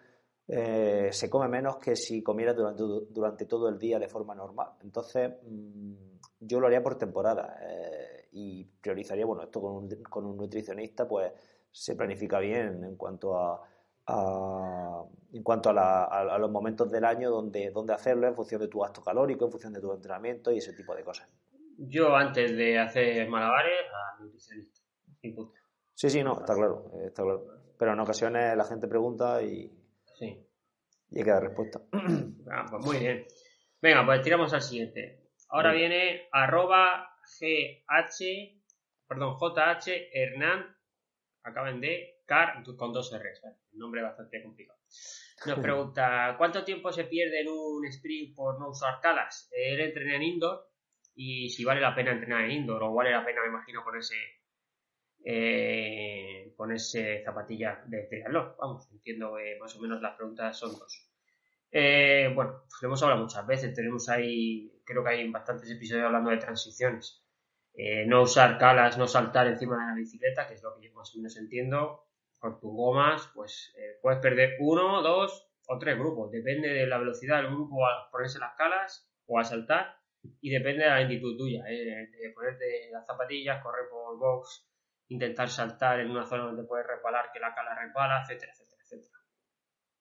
[0.47, 4.73] eh, se come menos que si comiera durante, durante, todo el día de forma normal.
[4.83, 5.95] Entonces, mm,
[6.41, 11.09] yo lo haría por temporada eh, y priorizaría, bueno, esto con un, con un nutricionista,
[11.09, 11.33] pues
[11.71, 13.61] se planifica bien en cuanto a
[14.07, 19.03] en cuanto a, los momentos del año donde, donde hacerlo en función de tu gasto
[19.03, 21.29] calórico, en función de tu entrenamiento y ese tipo de cosas.
[21.79, 24.81] Yo antes de hacer malabares, a nutricionista.
[25.95, 27.47] Sí, sí, no, está claro, está claro.
[27.79, 29.73] Pero en ocasiones la gente pregunta y,
[30.19, 30.47] sí.
[31.11, 31.81] y hay que dar respuesta.
[32.51, 33.27] Ah, pues muy bien.
[33.81, 35.31] Venga, pues tiramos al siguiente.
[35.49, 38.61] Ahora viene arroba GH,
[39.07, 40.77] perdón, JH Hernán,
[41.43, 44.79] acaban de Car con dos R's, nombre bastante complicado.
[45.47, 49.49] Nos pregunta, ¿cuánto tiempo se pierde en un sprint por no usar calas?
[49.53, 50.67] Él entrena en indoor
[51.15, 54.15] y si vale la pena entrenar en indoor o vale la pena, me imagino, ponerse,
[55.27, 58.55] eh, ponerse zapatillas de triatlón.
[58.59, 61.11] Vamos, entiendo que más o menos las preguntas son dos.
[61.71, 66.05] Eh, bueno, pues lo hemos hablado muchas veces, tenemos ahí, creo que hay bastantes episodios
[66.05, 67.25] hablando de transiciones.
[67.75, 70.95] Eh, no usar calas, no saltar encima de la bicicleta, que es lo que yo
[70.95, 72.05] más o menos entiendo,
[72.39, 76.31] con tus gomas, pues puedes perder uno, dos o tres grupos.
[76.31, 79.97] Depende de la velocidad del grupo a ponerse las calas o a saltar
[80.43, 81.65] y depende de la lentitud tuya.
[81.65, 84.69] De ponerte las zapatillas, correr por box,
[85.15, 89.19] intentar saltar en una zona donde puedes repalar, que la cala repala, etcétera, etcétera, etcétera.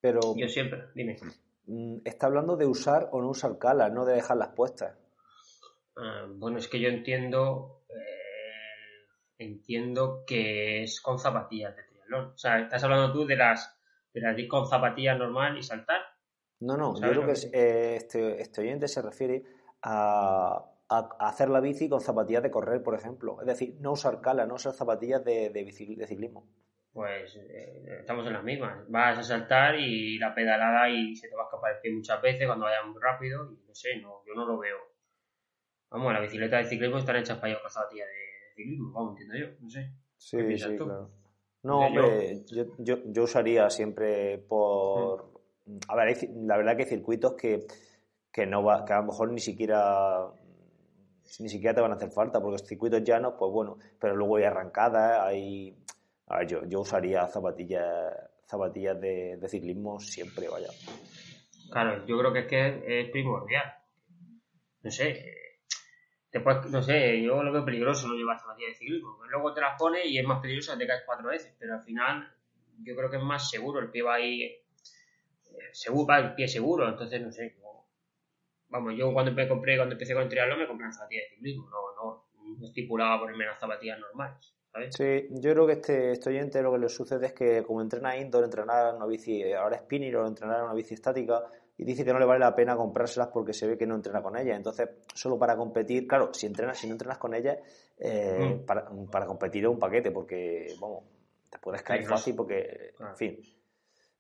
[0.02, 0.20] Pero.
[0.36, 1.18] Yo siempre, dime.
[1.66, 4.98] Mm, está hablando de usar o no usar calas, no de dejarlas puestas.
[5.96, 7.84] Ah, bueno, es que yo entiendo
[9.38, 12.32] entiendo que es con zapatillas de triatlón.
[12.34, 13.78] O sea, estás hablando tú de las,
[14.14, 16.02] de las con zapatillas normal y saltar.
[16.60, 19.44] No, no, yo creo que eh, este, este, oyente se refiere
[19.82, 23.40] a, hacer la bici con zapatillas de correr, por ejemplo.
[23.42, 26.48] Es decir, no usar cala, no usar zapatillas de, de, de ciclismo.
[26.94, 28.88] Pues eh, estamos en las mismas.
[28.88, 32.22] Vas a saltar y la pedalada y se te va a escapar el pie muchas
[32.22, 33.52] veces cuando vayas muy rápido.
[33.52, 34.78] Y no sé, no, yo no lo veo.
[35.90, 39.36] Vamos, la bicicleta de ciclismo están hechas para ir con zapatillas de ciclismo, vamos, entiendo
[39.38, 39.92] yo, no sé.
[40.18, 41.12] Sí, sí, claro.
[41.64, 45.32] No, hombre, yo, yo, yo, usaría siempre por...
[45.88, 47.66] A ver, la verdad que hay circuitos que,
[48.32, 50.30] que, no va, que a lo mejor ni siquiera
[51.40, 54.38] ni siquiera te van a hacer falta, porque los circuitos llanos, pues bueno, pero luego
[54.38, 55.78] hay arrancadas, hay...
[56.28, 58.14] A ver, yo, yo usaría zapatillas
[58.54, 60.70] zapatillas de, ciclismo siempre, vaya.
[61.72, 63.74] Claro, yo creo que es que es primordial.
[64.84, 65.26] No sé,
[66.32, 69.18] después, no sé, yo lo veo peligroso no llevar zapatillas de ciclismo.
[69.30, 72.32] Luego te las pones y es más peligroso, te caes cuatro veces, pero al final
[72.84, 74.64] yo creo que es más seguro, el pie va ahí, eh,
[75.72, 77.56] seguro, va el pie seguro, entonces no sé,
[78.74, 81.36] vamos, yo cuando me compré, cuando empecé con el triatlón me compré una zapatilla de
[81.36, 84.54] ciclismo, no, no, no estipulaba ponerme las zapatillas normales.
[84.72, 84.96] ¿sabes?
[84.96, 88.18] Sí, yo creo que este, este oyente lo que le sucede es que como entrena
[88.18, 91.44] indoor, entrenar una bici, ahora spinning o entrenar una bici estática,
[91.78, 94.22] y dice que no le vale la pena comprárselas porque se ve que no entrena
[94.22, 94.58] con ellas.
[94.58, 97.58] Entonces, solo para competir, claro, si entrenas, si no entrenas con ellas,
[97.98, 98.66] eh, mm.
[98.66, 101.04] para, para, competir es un paquete porque, vamos,
[101.50, 103.40] te puedes caer fácil porque, en fin.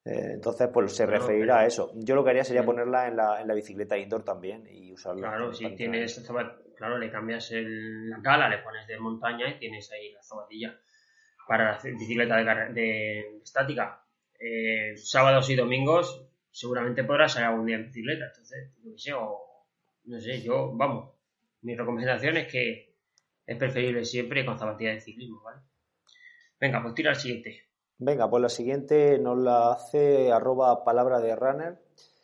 [0.05, 1.91] Eh, entonces, pues se referirá a eso.
[1.95, 5.29] Yo lo que haría sería ponerla en la, en la bicicleta indoor también y usarla.
[5.29, 6.29] Claro, si tienes,
[6.75, 10.77] claro, le cambias el, la cala, le pones de montaña y tienes ahí la zapatilla
[11.47, 14.03] para la bicicleta de, de, estática.
[14.37, 18.25] Eh, sábados y domingos seguramente podrás salir algún día en bicicleta.
[18.25, 19.39] Entonces, no sé, o,
[20.05, 21.11] no sé, yo, vamos,
[21.61, 22.93] mi recomendación es que
[23.45, 25.61] es preferible siempre con zapatillas de ciclismo, ¿vale?
[26.59, 27.72] Venga, pues tira al siguiente.
[27.97, 31.79] Venga, pues la siguiente nos la hace arroba palabra de runner,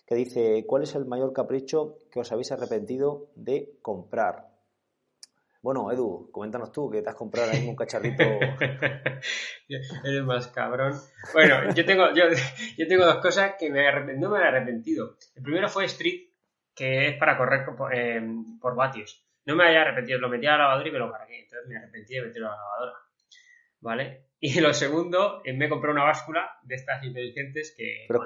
[0.06, 4.50] que dice, ¿cuál es el mayor capricho que os habéis arrepentido de comprar?
[5.62, 8.24] Bueno, Edu, coméntanos tú, que te has comprado ahí un cacharrito.
[10.04, 10.94] Eres más cabrón.
[11.34, 12.24] Bueno, yo tengo, yo,
[12.78, 13.84] yo tengo dos cosas que me
[14.18, 15.18] no me he arrepentido.
[15.36, 16.30] El primero fue Street,
[16.74, 18.22] que es para correr eh,
[18.62, 19.26] por vatios.
[19.46, 21.44] No me había arrepentido, lo metí a la lavadora y me lo cargué.
[21.44, 22.94] Entonces me arrepentí de meterlo a la lavadora.
[23.82, 24.29] ¿Vale?
[24.42, 28.06] Y lo segundo, me compré una báscula de estas inteligentes que...
[28.08, 28.24] Pero,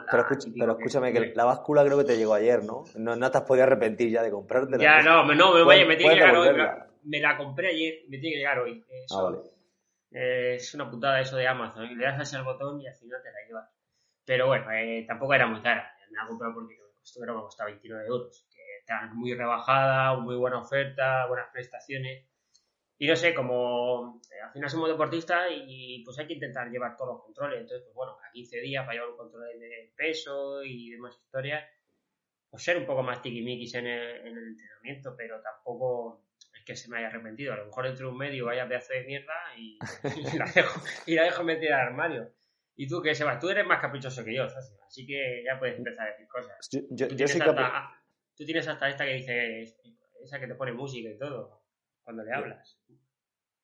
[0.69, 2.83] escúchame, que, la báscula creo que te llegó ayer, ¿no?
[2.95, 4.77] No, no te has podido arrepentir ya de comprártela.
[4.77, 6.49] Ya, no, no, me, vaya, me tiene que llegar hoy.
[7.05, 8.85] Me la compré ayer, me tiene que llegar hoy.
[9.09, 9.39] ah, vale.
[10.11, 11.97] Eh, es una putada eso de Amazon.
[11.97, 13.69] Le das así al botón y al final te la llevas.
[14.23, 15.91] Pero bueno, eh, tampoco era muy cara.
[16.11, 18.47] Me la comprado porque me costó, me costaba 29 euros.
[18.51, 22.27] Que está muy rebajada, muy buena oferta, buenas prestaciones.
[23.03, 26.95] Y no sé, como eh, al final somos deportistas y pues hay que intentar llevar
[26.95, 27.59] todos los controles.
[27.59, 31.65] Entonces, pues bueno, a 15 días para llevar un control de peso y demás historias,
[32.49, 36.23] pues ser un poco más tiquimiquis en el, en el entrenamiento, pero tampoco
[36.55, 37.51] es que se me haya arrepentido.
[37.51, 39.77] A lo mejor entre un medio vaya pedazo de mierda y,
[40.37, 42.31] la dejo, y la dejo metida al armario.
[42.77, 46.07] Y tú, que Sebas, tú eres más caprichoso que yo, así que ya puedes empezar
[46.07, 46.69] a decir cosas.
[46.71, 48.01] Yo, tú, tienes hasta,
[48.33, 49.75] tú tienes hasta esta que dice,
[50.23, 51.62] esa que te pone música y todo
[52.03, 52.77] cuando le hablas.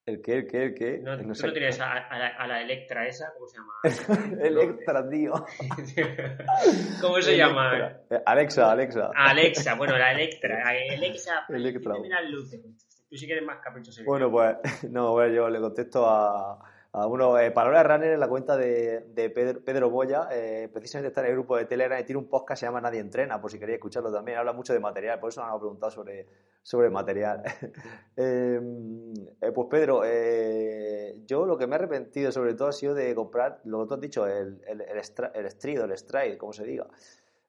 [0.09, 0.37] ¿El qué?
[0.37, 0.63] ¿El qué?
[0.63, 0.97] ¿El qué?
[1.03, 3.73] No, tú no tienes a, la, Electra esa, ¿cómo se llama?
[4.41, 5.33] Electra, tío.
[7.01, 7.99] ¿Cómo se llama?
[8.25, 9.11] Alexa, Alexa.
[9.15, 10.63] Alexa, bueno, la Electra.
[10.65, 11.93] Alexa, Electra.
[12.01, 12.59] Mira luces.
[13.07, 14.03] Tú sí que eres más caprichoso.
[14.03, 14.57] Bueno, pues,
[14.89, 16.59] no, bueno, yo le contesto a,
[16.91, 21.09] a uno, eh, Palabra Runner en la cuenta de, de Pedro, Pedro, Boya, eh, precisamente
[21.09, 23.39] está en el grupo de Telegram y tiene un podcast que se llama Nadie Entrena,
[23.39, 24.39] por si queréis escucharlo también.
[24.39, 26.27] Habla mucho de material, por eso me han preguntado sobre,
[26.63, 27.43] sobre material.
[28.15, 32.95] Em, eh, pues Pedro, eh, yo lo que me he arrepentido sobre todo ha sido
[32.95, 34.99] de comprar, lo que tú has dicho, el, el, el,
[35.35, 36.87] el Stride o el Stride, como se diga.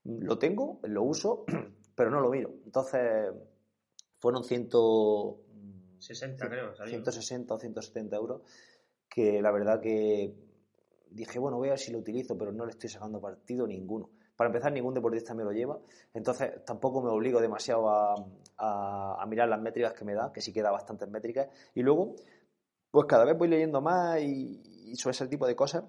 [0.04, 1.46] Lo tengo, lo uso,
[1.94, 2.50] pero no lo miro.
[2.66, 3.32] Entonces,
[4.18, 8.42] fueron 160, creo, 160 o 170 euros
[9.10, 10.32] que la verdad que
[11.10, 14.10] dije, bueno, voy a ver si lo utilizo, pero no le estoy sacando partido ninguno.
[14.36, 15.78] Para empezar, ningún deportista me lo lleva,
[16.14, 20.70] entonces tampoco me obligo demasiado a, mirar las métricas que me da, que sí queda
[20.70, 21.48] bastantes métricas.
[21.74, 22.14] Y luego,
[22.90, 25.84] pues cada vez voy leyendo más y, y sobre ese tipo de cosas.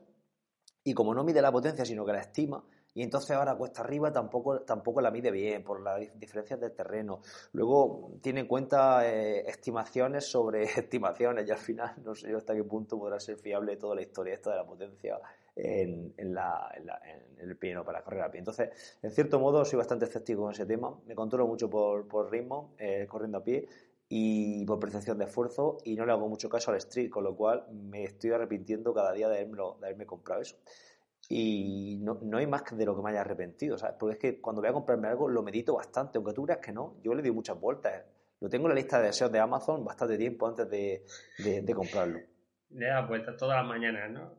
[0.83, 4.11] Y como no mide la potencia, sino que la estima, y entonces ahora cuesta arriba
[4.11, 7.21] tampoco, tampoco la mide bien por las diferencias del terreno.
[7.53, 12.63] Luego tiene en cuenta eh, estimaciones sobre estimaciones y al final no sé hasta qué
[12.63, 15.19] punto podrá ser fiable toda la historia esta de la potencia
[15.55, 18.39] en, en, la, en, el piano para correr a pie.
[18.39, 18.69] Entonces,
[19.01, 20.93] en cierto modo, soy bastante escéptico en ese tema.
[21.05, 23.67] Me controlo mucho por, por ritmo, eh, corriendo a pie.
[24.09, 27.33] y por percepción de esfuerzo y no le hago mucho caso al street, con lo
[27.33, 30.57] cual me estoy arrepintiendo cada día de haberme, de haberme comprado eso.
[31.33, 33.95] Y no, no, hay más que de lo que me haya arrepentido, ¿sabes?
[33.97, 36.73] Porque es que cuando voy a comprarme algo lo medito bastante, aunque tú creas que
[36.73, 38.03] no, yo le doy muchas vueltas.
[38.41, 41.05] Lo tengo en la lista de deseos de Amazon bastante tiempo antes de,
[41.37, 42.19] de, comprarlo.
[42.71, 44.35] Le das vueltas todas las mañanas, ¿no?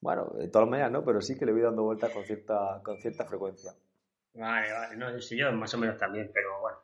[0.00, 2.96] Bueno, todas las mañanas no, pero sí que le voy dando vueltas con cierta, con
[2.96, 3.72] cierta frecuencia.
[4.32, 6.78] Vale, vale, no, sí, yo más o menos también, pero bueno.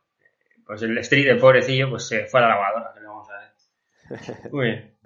[0.66, 3.38] Pues el street, el pobrecillo, pues se fue a la lavadora, que le vamos a
[3.38, 4.52] ver.
[4.52, 4.98] Muy bien.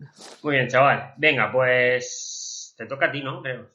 [0.43, 1.15] Muy bien, chaval.
[1.19, 3.41] Venga, pues te toca a ti, ¿no?
[3.41, 3.74] Creo.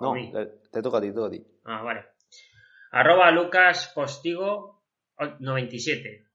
[0.00, 1.46] No, te, toca a ti, te toca a ti.
[1.64, 2.06] Ah, vale.
[2.92, 4.84] Arroba Lucas Postigo
[5.40, 6.26] 97.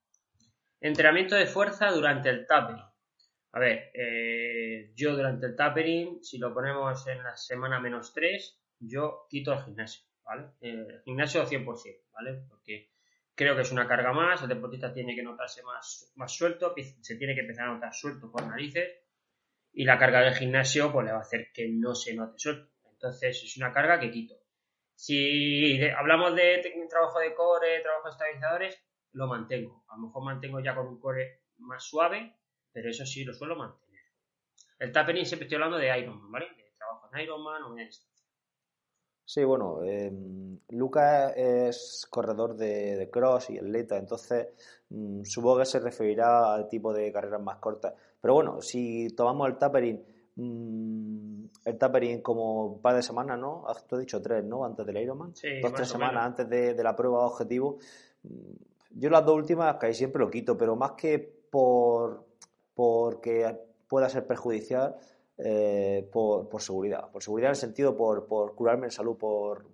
[0.79, 2.83] Entrenamiento de fuerza durante el tapering.
[3.53, 8.61] A ver, eh, yo durante el tapering, si lo ponemos en la semana menos 3,
[8.79, 10.51] yo quito el gimnasio, ¿vale?
[10.61, 11.65] El gimnasio 100%,
[12.13, 12.43] ¿vale?
[12.47, 12.91] Porque
[13.35, 17.15] creo que es una carga más, el deportista tiene que notarse más, más suelto, se
[17.15, 18.89] tiene que empezar a notar suelto por narices
[19.73, 22.70] y la carga del gimnasio pues le va a hacer que no se note suelto.
[23.01, 24.35] Entonces es una carga que quito.
[24.93, 28.79] Si hablamos de trabajo de core, trabajo de estabilizadores,
[29.13, 29.83] lo mantengo.
[29.89, 32.37] A lo mejor mantengo ya con un core más suave,
[32.71, 34.01] pero eso sí lo suelo mantener.
[34.77, 36.45] El tapering siempre estoy hablando de Ironman, ¿vale?
[36.55, 38.11] De trabajo en Ironman o en distancia.
[39.25, 40.11] Sí, bueno, eh,
[40.69, 44.49] Lucas es corredor de, cross y atleta, entonces
[44.89, 47.93] mm, supongo que se referirá al tipo de carreras más cortas.
[48.21, 50.03] Pero bueno, si tomamos el tapering
[50.41, 53.63] Mm, el tapering como un par de semanas, ¿no?
[53.87, 54.65] Tú has dicho tres, ¿no?
[54.65, 55.35] Antes del Ironman.
[55.35, 57.77] Sí, dos, tres semanas antes de, la prueba objetivo.
[58.23, 58.53] Mm,
[58.95, 62.25] yo las dos últimas casi siempre lo quito, pero más que por
[62.73, 63.55] porque
[63.87, 64.95] pueda ser perjudicial,
[65.37, 67.11] eh, por, por, seguridad.
[67.11, 69.67] Por seguridad en el sentido por, por curarme en salud, por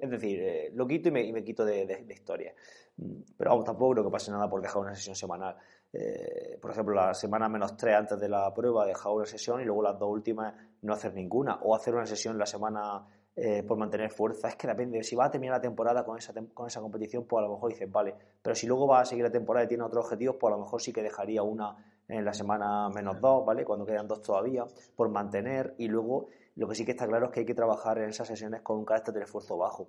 [0.00, 2.54] es decir, eh, lo quito y me, y me quito de, de, historia.
[2.96, 5.56] Mm, pero vamos, tampoco creo que pase nada por dejar una sesión semanal.
[5.92, 9.64] Eh, por ejemplo, la semana menos tres antes de la prueba, dejar una sesión y
[9.64, 11.58] luego las dos últimas no hacer ninguna.
[11.62, 14.48] O hacer una sesión la semana eh, por mantener fuerza.
[14.48, 15.02] Es que depende.
[15.02, 17.70] Si va a terminar la temporada con esa, con esa competición, pues a lo mejor
[17.70, 18.14] dices, vale.
[18.42, 20.62] Pero si luego va a seguir la temporada y tiene otros objetivos, pues a lo
[20.62, 21.76] mejor sí que dejaría una
[22.08, 23.64] en la semana menos dos, ¿vale?
[23.64, 25.74] Cuando quedan dos todavía, por mantener.
[25.78, 28.28] Y luego, lo que sí que está claro es que hay que trabajar en esas
[28.28, 29.88] sesiones con un carácter de esfuerzo bajo.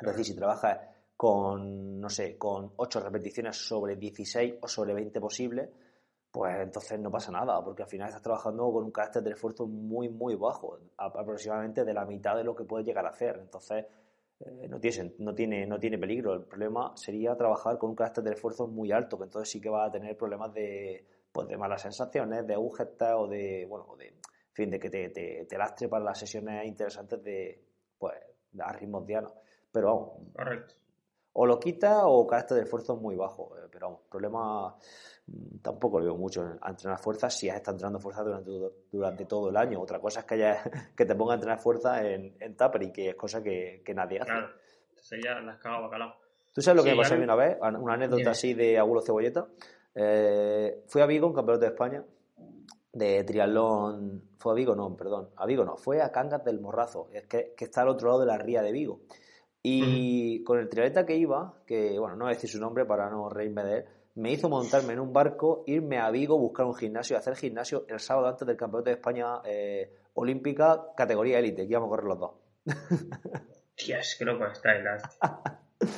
[0.00, 0.78] Es decir, si trabajas
[1.18, 5.68] con, no sé, con 8 repeticiones sobre 16 o sobre 20 posibles,
[6.30, 9.66] pues entonces no pasa nada, porque al final estás trabajando con un carácter de esfuerzo
[9.66, 13.36] muy, muy bajo, aproximadamente de la mitad de lo que puedes llegar a hacer.
[13.40, 13.84] Entonces,
[14.38, 16.34] eh, no, tiene, no, tiene, no tiene peligro.
[16.34, 19.70] El problema sería trabajar con un carácter de esfuerzo muy alto, que entonces sí que
[19.70, 24.14] va a tener problemas de, pues, de malas sensaciones, de agujetas o de, bueno, de,
[24.52, 27.60] fin, de que te, te, lastre para las sesiones interesantes de,
[27.98, 28.14] pues,
[28.60, 29.32] a ritmos dianos.
[29.72, 30.78] Pero vamos, Correcto
[31.40, 33.56] o lo quita o carácter de esfuerzo muy bajo.
[33.56, 34.74] Eh, pero vamos, problema
[35.26, 38.50] mm, tampoco lo veo mucho a entrenar fuerza si has estado entrenando fuerza durante,
[38.90, 39.80] durante todo el año.
[39.80, 40.62] Otra cosa es que, haya,
[40.96, 43.94] que te ponga a entrenar fuerza en, en Tupper y que es cosa que, que
[43.94, 44.32] nadie hace.
[44.32, 44.48] Claro,
[44.88, 46.14] entonces ya la has cagado bacalao.
[46.52, 47.56] ¿Tú sabes lo que me pasó a mí una vez?
[47.60, 49.46] Una anécdota así de abuelo cebolleta.
[49.94, 52.04] Eh, fui a Vigo, un campeonato de España,
[52.92, 54.24] de triatlón.
[54.38, 54.74] ¿Fue a Vigo?
[54.74, 55.28] No, perdón.
[55.36, 58.38] A Vigo no, fue a Cangas del Morrazo, que está al otro lado de la
[58.38, 59.02] ría de Vigo.
[59.70, 63.10] Y con el triatleta que iba, que bueno, no voy a decir su nombre para
[63.10, 66.74] no reírme de él, me hizo montarme en un barco, irme a Vigo, buscar un
[66.74, 71.72] gimnasio, hacer gimnasio el sábado antes del Campeonato de España eh, Olímpica, categoría élite, que
[71.72, 72.30] íbamos a correr los dos.
[73.86, 74.84] Dios, qué loco está el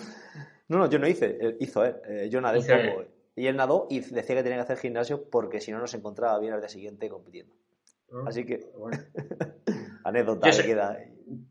[0.68, 3.04] No, no, yo no hice, hizo él, eh, yo nadé un poco.
[3.34, 5.96] Y él nadó y decía que tenía que hacer gimnasio porque si no, no se
[5.96, 7.54] encontraba bien al día siguiente compitiendo.
[8.12, 8.98] Ah, Así que, bueno.
[10.04, 10.98] anécdota que queda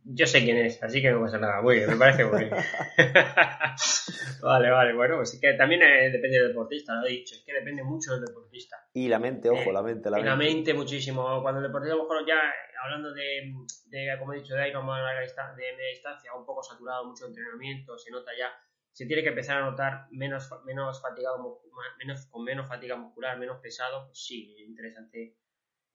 [0.03, 1.61] yo sé quién es, así que no pasa nada.
[1.61, 2.51] Muy bien, me parece muy bien.
[4.41, 7.53] vale, vale, bueno, pues que también eh, depende del deportista, lo he dicho, es que
[7.53, 8.77] depende mucho del deportista.
[8.93, 10.29] Y la mente, ojo, la mente, la mente.
[10.29, 11.41] La mente muchísimo.
[11.41, 12.39] Cuando el deportista, a lo mejor ya,
[12.83, 13.53] hablando de,
[13.87, 17.97] de como he dicho, de Ironman a de media distancia, un poco saturado, mucho entrenamiento,
[17.97, 18.51] se nota ya,
[18.91, 21.61] se tiene que empezar a notar menos, menos fatigado,
[21.99, 25.37] menos, con menos fatiga muscular, menos pesado, pues sí, es interesante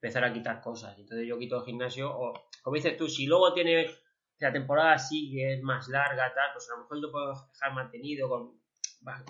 [0.00, 0.98] empezar a quitar cosas.
[0.98, 2.32] Entonces yo quito el gimnasio, o
[2.64, 3.86] como dices tú, si luego tiene
[4.38, 8.26] la temporada sigue, es más larga, tal, pues a lo mejor lo puedo dejar mantenido
[8.26, 8.58] con,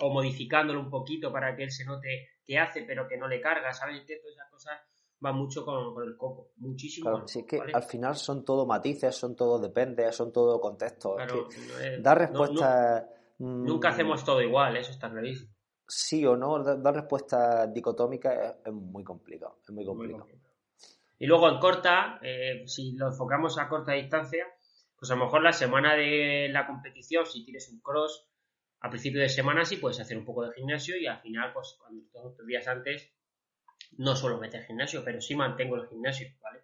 [0.01, 3.41] o modificándolo un poquito para que él se note que hace, pero que no le
[3.41, 4.05] carga, ¿sabes?
[4.07, 4.79] Que todas esas cosas
[5.19, 7.09] van mucho con, el coco, muchísimo.
[7.09, 11.17] Claro, sí, es que al final son todo matices, son todo depende, son todo contextos.
[11.99, 13.05] dar respuestas.
[13.39, 15.51] nunca mm, hacemos todo igual, eso está clarísimo.
[15.85, 20.25] Sí o no, dar, respuestas dicotómicas es, muy complicado, es muy complicado.
[21.17, 24.45] Y luego en corta, eh, si lo enfocamos a corta distancia,
[24.97, 28.27] pues a lo mejor la semana de la competición, si tienes un cross,
[28.81, 31.75] a principio de semana sí puedes hacer un poco de gimnasio y al final, pues
[31.79, 33.11] cuando todos los días antes,
[33.97, 36.61] no solo meter gimnasio, pero sí mantengo el gimnasio, ¿vale?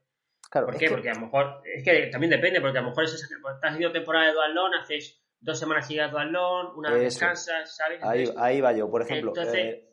[0.52, 0.90] ¿Por qué?
[0.90, 3.24] Porque a lo mejor, es que también depende, porque a lo mejor estás
[3.64, 8.04] haciendo temporada de dualón, haces dos semanas seguidas dualón, una vez descansas, ¿sabes?
[8.04, 9.32] ahí, ahí va yo, por ejemplo.
[9.32, 9.91] Entonces, eh,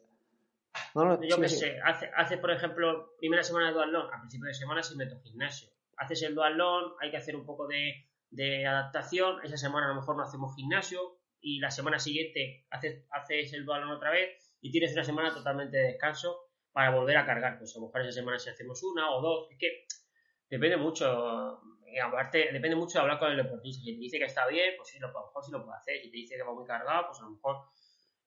[1.28, 4.82] yo qué sé, hace, hace, por ejemplo, primera semana de dualón, a principio de semana
[4.82, 5.70] sí meto gimnasio.
[5.96, 9.96] Haces el dualón, hay que hacer un poco de, de adaptación, esa semana a lo
[9.96, 14.70] mejor no hacemos gimnasio y la semana siguiente haces, haces el dualón otra vez y
[14.70, 17.58] tienes una semana totalmente de descanso para volver a cargar.
[17.58, 19.86] Pues a lo mejor esa semana si hacemos una o dos, es que
[20.48, 21.60] depende mucho,
[22.04, 23.82] aparte, depende mucho de hablar con el deportista.
[23.82, 25.78] Si te dice que está bien, pues sí, lo, a lo mejor sí lo puede
[25.78, 26.00] hacer.
[26.00, 27.56] Si te dice que va muy cargado, pues a lo mejor.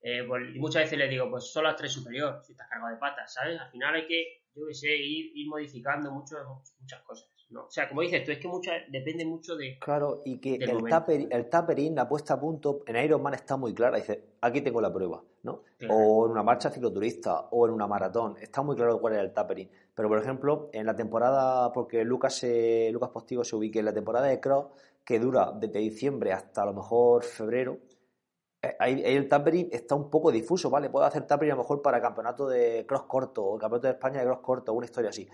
[0.02, 2.92] Eh, pues, y muchas veces le digo, pues solo a tres superior, si estás cargado
[2.92, 3.58] de patas, ¿sabes?
[3.60, 6.36] Al final hay que, yo que sé, ir, ir modificando mucho,
[6.80, 7.28] muchas cosas.
[7.52, 7.66] ¿no?
[7.66, 9.78] O sea, como dices tú, es que mucha, depende mucho de.
[9.78, 13.74] Claro, y que el, taper, el tapering, la puesta a punto, en Ironman está muy
[13.74, 13.98] clara.
[13.98, 15.62] Dice, aquí tengo la prueba, ¿no?
[15.88, 18.36] O en una marcha cicloturista, o en una maratón.
[18.40, 19.70] Está muy claro cuál es el tapering.
[19.94, 23.92] Pero, por ejemplo, en la temporada, porque Lucas, se, Lucas Postigo se ubique en la
[23.92, 24.66] temporada de cross,
[25.04, 27.78] que dura desde diciembre hasta a lo mejor febrero,
[28.62, 30.88] eh, ahí, el tapering está un poco difuso, ¿vale?
[30.88, 34.20] Puedo hacer tapering a lo mejor para campeonato de cross corto o campeonato de España
[34.20, 35.28] de cross corto, una historia así.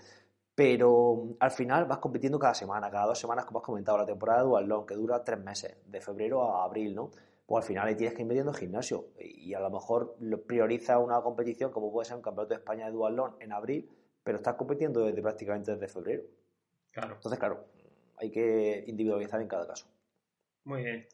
[0.55, 4.05] Pero mm, al final vas compitiendo cada semana, cada dos semanas, como has comentado, la
[4.05, 7.11] temporada de Dual que dura tres meses, de febrero a abril, ¿no?
[7.45, 10.15] Pues al final ahí tienes que ir metiendo gimnasio y a lo mejor
[10.45, 13.89] prioriza una competición como puede ser un campeonato de España de Dual en abril
[14.23, 16.23] pero estás compitiendo desde prácticamente desde febrero.
[16.91, 17.15] Claro.
[17.15, 17.65] Entonces, claro,
[18.17, 19.87] hay que individualizar en cada caso.
[20.65, 21.07] Muy bien.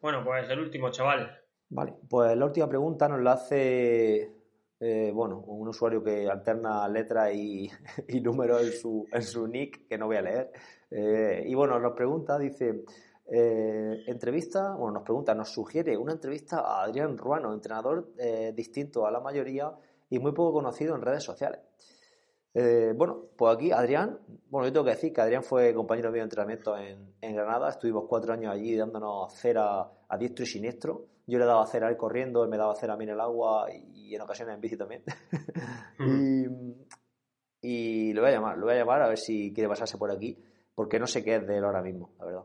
[0.00, 1.43] Bueno, pues el último, chaval.
[1.74, 4.32] Vale, pues la última pregunta nos la hace,
[4.78, 7.68] eh, bueno, un usuario que alterna letra y,
[8.08, 10.52] y números en su, en su nick, que no voy a leer.
[10.88, 12.84] Eh, y bueno, nos pregunta, dice,
[13.26, 18.12] eh, entrevista, bueno, nos pregunta, nos sugiere una entrevista a Adrián Ruano, entrenador
[18.54, 19.72] distinto a la mayoría
[20.10, 21.58] y muy poco conocido en redes sociales.
[22.96, 26.26] Bueno, pues aquí Adrián, bueno, yo tengo que decir que Adrián fue compañero mío de
[26.26, 31.13] entrenamiento en, Granada, estuvimos cuatro años allí dándonos cera a diestro y siniestro.
[31.26, 33.20] Yo le daba cera a él corriendo, él me daba cera a mí en el
[33.20, 35.02] agua y, en ocasiones en bici también.
[37.62, 40.10] y, lo voy a llamar, lo voy a llamar a ver si quiere pasarse por
[40.10, 40.38] aquí,
[40.74, 42.44] porque no sé qué es de él ahora mismo, la verdad.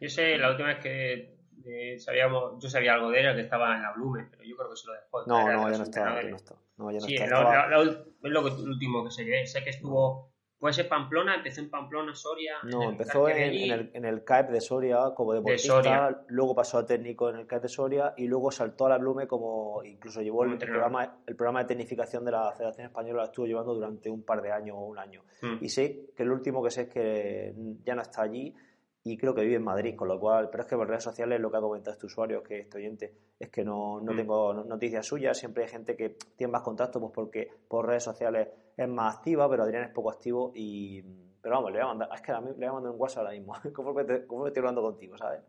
[0.00, 3.76] Yo sé, la última vez que eh, sabíamos, yo sabía algo de él, que estaba
[3.76, 5.26] en la Blume, pero yo creo que se lo dejó.
[5.26, 6.54] No, no, ya no está, ya no está.
[6.76, 10.29] No, sí, es lo, último que sé que sé que estuvo,
[10.60, 12.56] puede ser Pamplona, empezó en Pamplona, Soria.
[12.64, 17.30] No, empezó en, el, en el CAEP de Soria como deportista, luego pasó a técnico
[17.30, 20.58] en el CAEP de Soria y luego saltó a la Blume como, incluso llevó el
[20.58, 24.42] programa, el programa de tecnificación de la Federación Española, lo estuvo llevando durante un par
[24.42, 25.22] de años o un año.
[25.40, 25.56] Hmm.
[25.62, 28.54] Y sé que el último que sé es que ya no está allí
[29.02, 31.40] y creo que vive en Madrid, con lo cual, pero es que por redes sociales
[31.40, 34.16] lo que ha comentado este usuario, que este oyente, es que no, no mm.
[34.16, 38.48] tengo noticias suyas, siempre hay gente que tiene más contacto, pues porque por redes sociales
[38.76, 41.02] es más activa, pero Adrián es poco activo y...
[41.42, 43.32] Pero vamos, le voy a mandar, es que le voy a mandar un WhatsApp ahora
[43.32, 45.40] mismo, ¿Cómo me estoy hablando contigo, ¿sabes?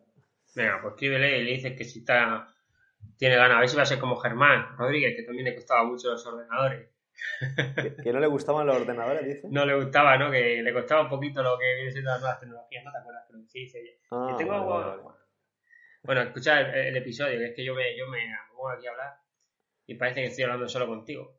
[0.55, 2.47] Venga, pues escríbele y le dices que si está,
[3.17, 5.83] tiene ganas, a ver si va a ser como Germán Rodríguez, que también le costaba
[5.83, 6.89] mucho los ordenadores
[8.03, 9.47] ¿Que, no le gustaban los ordenadores, dice?
[9.49, 10.31] No le gustaba, ¿no?
[10.31, 13.25] Que le costaba un poquito lo que viene siendo las nuevas tecnologías, ¿no te acuerdas?
[13.27, 15.17] Que lo dice, ah, tengo algo...
[16.03, 19.13] Bueno, escucha el, episodio, que es que yo me, yo me pongo aquí a hablar
[19.85, 21.37] y parece que estoy hablando solo contigo.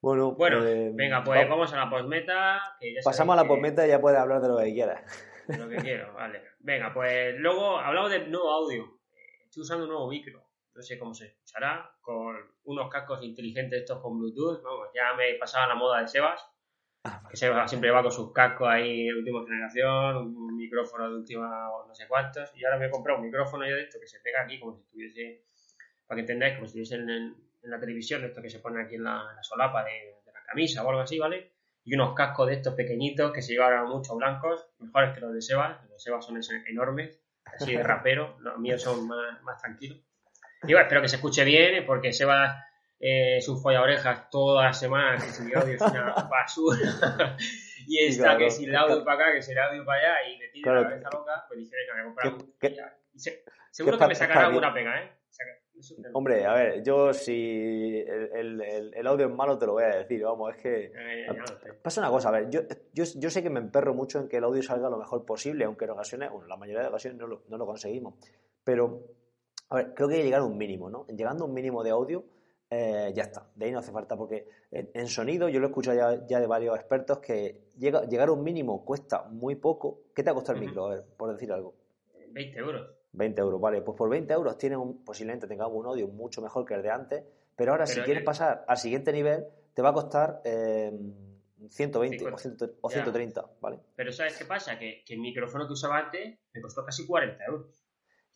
[0.00, 2.60] Bueno, bueno eh, venga, pues vamos a la postmeta.
[3.04, 5.02] pasamos a la postmeta y ya puedes hablar de lo que quieras.
[5.46, 6.42] De lo que quiero, vale.
[6.60, 8.98] Venga, pues luego hablamos de nuevo audio.
[9.44, 10.45] Estoy usando un nuevo micro
[10.76, 15.34] no sé cómo se escuchará, con unos cascos inteligentes estos con Bluetooth, vamos, ya me
[15.34, 16.40] pasaba la moda de Sebas,
[17.04, 21.16] ah, que Sebas siempre va con sus cascos ahí de última generación, un micrófono de
[21.16, 24.06] última no sé cuántos, y ahora me he comprado un micrófono yo de esto que
[24.06, 25.44] se pega aquí como si estuviese,
[26.06, 29.02] para que entendáis, como si estuviese en, la televisión, esto que se pone aquí en
[29.02, 31.52] la, solapa de, la camisa o algo así, ¿vale?
[31.82, 35.42] Y unos cascos de estos pequeñitos que se llevan mucho blancos, mejores que los de
[35.42, 39.98] Sebas, los de Sebas son enormes, así de rapero, los míos son más, más tranquilos.
[40.62, 42.64] Y espero que se escuche bien, porque se va
[42.98, 47.36] eh, su folla orejas todas las semanas, que si el audio es una basura.
[47.86, 50.38] y está que si el audio para acá, que si el audio para allá, y
[50.38, 52.54] me tira la cabeza loca, pues dice, venga, me comprar un
[53.70, 55.10] seguro que me sacará alguna pega, ¿eh?
[56.14, 59.88] Hombre, a ver, yo si el, el, el, audio es malo te lo voy a
[59.98, 60.84] decir, vamos, es que...
[60.86, 61.26] Eh,
[61.82, 62.62] pasa una cosa, a ver, yo,
[62.94, 65.66] yo, yo, sé que me emperro mucho en que el audio salga lo mejor posible,
[65.66, 68.14] aunque en ocasiones, bueno, la mayoría de ocasiones no lo, no lo conseguimos,
[68.64, 69.02] pero
[69.68, 71.06] a ver, creo que hay que llegar a un mínimo, ¿no?
[71.08, 72.24] Llegando a un mínimo de audio,
[72.70, 73.48] eh, ya está.
[73.54, 76.76] De ahí no hace falta, porque en, sonido, yo lo he escuchado ya, de varios
[76.76, 80.02] expertos, que llega, llegar a un mínimo cuesta muy poco.
[80.14, 80.86] ¿Qué te ha costado el micro?
[80.86, 81.74] A ver, por decir algo.
[82.30, 82.90] 20 euros.
[83.12, 83.82] 20 euros, vale.
[83.82, 86.90] Pues por 20 euros tienes un, posiblemente tengamos un audio mucho mejor que el de
[86.90, 87.24] antes,
[87.56, 90.92] pero ahora si quieres pasar al siguiente nivel, te va a costar eh,
[91.70, 92.24] 120
[92.80, 93.80] o, 130, ¿vale?
[93.94, 94.78] Pero ¿sabes qué pasa?
[94.78, 97.75] Que, el micrófono que usaba antes me costó casi 40 euros.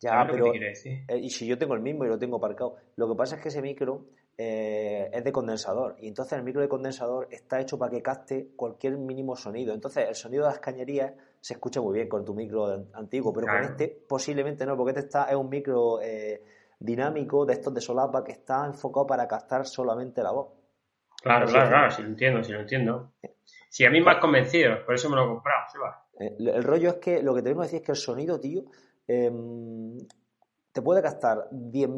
[0.01, 0.53] Ya, pero.
[0.53, 2.75] Eh, y si yo tengo el mismo y lo tengo aparcado.
[2.95, 5.95] Lo que pasa es que ese micro eh, es de condensador.
[5.99, 9.73] Y entonces el micro de condensador está hecho para que capte cualquier mínimo sonido.
[9.73, 13.45] Entonces el sonido de las cañerías se escucha muy bien con tu micro antiguo, pero
[13.45, 16.41] con este posiblemente no, porque este está, es un micro eh,
[16.79, 20.47] dinámico de estos de solapa que está enfocado para captar solamente la voz.
[21.21, 23.11] Claro, claro, claro, si lo entiendo, si lo entiendo.
[23.69, 25.67] Si a mí me has convencido, por eso me lo he comprado,
[26.17, 28.63] El, el rollo es que lo que tenemos que decir es que el sonido, tío,
[29.11, 29.97] Em,
[30.71, 31.89] te puede gastar 10,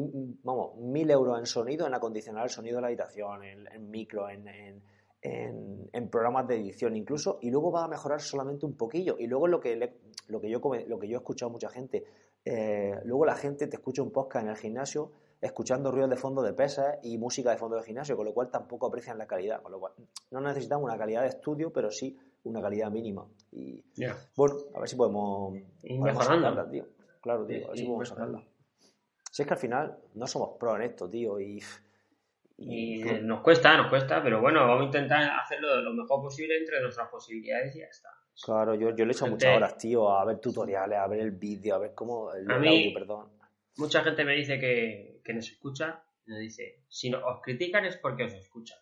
[0.42, 4.82] vamos, 1000 euros en sonido, en acondicionar el sonido de la habitación, en, micro, en,
[5.22, 9.16] en, programas de edición incluso, y luego va a mejorar solamente un poquillo.
[9.16, 9.76] Y luego lo que,
[10.26, 12.04] lo que, yo, lo que yo he escuchado a mucha gente,
[12.44, 16.42] eh, luego la gente te escucha un podcast en el gimnasio escuchando ruidos de fondo
[16.42, 19.62] de pesas y música de fondo del gimnasio, con lo cual tampoco aprecian la calidad.
[19.62, 19.92] Con lo cual
[20.32, 23.26] no necesitamos una calidad de estudio, pero sí una calidad mínima.
[23.52, 23.84] Y
[24.36, 26.86] bueno, a ver si podemos, podemos tío.
[27.24, 28.44] Claro, tío, así podemos sacarla.
[29.30, 31.58] Si es que al final no somos pro en esto, tío, y...
[32.58, 36.82] Y, nos cuesta, nos cuesta, pero bueno, vamos a intentar hacerlo lo mejor posible entre
[36.82, 38.10] nuestras posibilidades y ya está.
[38.44, 41.30] Claro, yo, yo le he hecho muchas horas, tío, a ver tutoriales, a ver el
[41.30, 42.30] vídeo, a ver cómo...
[42.34, 43.32] El, a mí, perdón.
[43.78, 47.96] Mucha gente me dice que, que nos escucha, nos dice, si no, os critican es
[47.96, 48.78] porque os escuchan.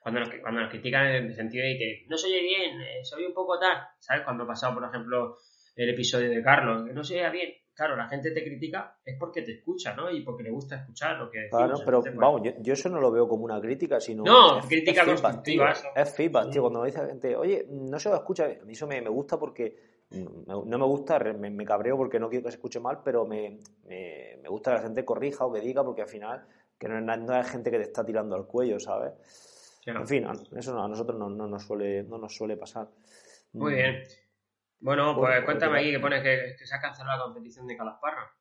[0.00, 3.04] Cuando nos, cuando nos critican en el sentido de que no se oye bien, eh,
[3.04, 4.24] se oye un poco tal, ¿sabes?
[4.24, 5.36] Cuando ha pasado, por ejemplo,
[5.82, 7.50] el episodio de Carlos, que no se vea bien.
[7.72, 10.10] Claro, la gente te critica es porque te escucha, ¿no?
[10.10, 11.80] Y porque le gusta escuchar lo que decimos.
[11.82, 14.22] Claro, pero vamos, yo, eso no lo veo como una crítica, sino.
[14.22, 15.72] No, es, crítica constructiva.
[15.96, 16.60] Es feedback, tío.
[16.60, 19.38] Cuando me dice la gente, oye, no se lo escucha, a mí eso me, gusta
[19.38, 19.74] porque.
[20.10, 23.60] No me gusta, me, cabreo porque no quiero que se escuche mal, pero me,
[24.46, 26.44] gusta que la gente corrija o que diga, porque al final,
[26.78, 29.12] que no es, no gente que te está tirando al cuello, ¿sabes?
[29.86, 32.88] En fin, eso a nosotros no, no, nos suele, no nos suele pasar.
[33.54, 34.02] Muy bien.
[34.80, 38.32] Bueno, pues cuéntame aquí que pone que, se ha cancelado la competición de Calasparra.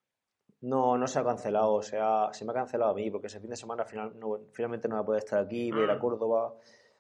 [0.62, 3.40] No, no se ha cancelado, o sea, se me ha cancelado a mí, porque ese
[3.40, 5.90] fin de semana final, no, finalmente no voy a poder estar aquí, voy a ir
[5.90, 6.00] a ah.
[6.00, 6.56] Córdoba.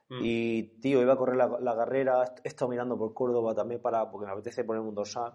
[0.09, 0.19] Mm.
[0.23, 4.25] Y, tío, iba a correr la, carrera, he estado mirando por Córdoba también para, porque
[4.25, 5.33] me apetece ponerme un dorsal,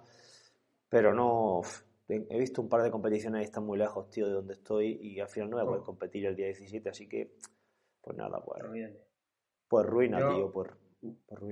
[0.88, 1.62] pero no,
[2.08, 5.20] he visto un par de competiciones y están muy lejos, tío, de donde estoy, y
[5.20, 5.84] al final no voy a poder oh.
[5.84, 7.36] competir el día 17, así que,
[8.00, 8.62] pues nada, pues,
[9.68, 10.70] pues ruina, tío, pues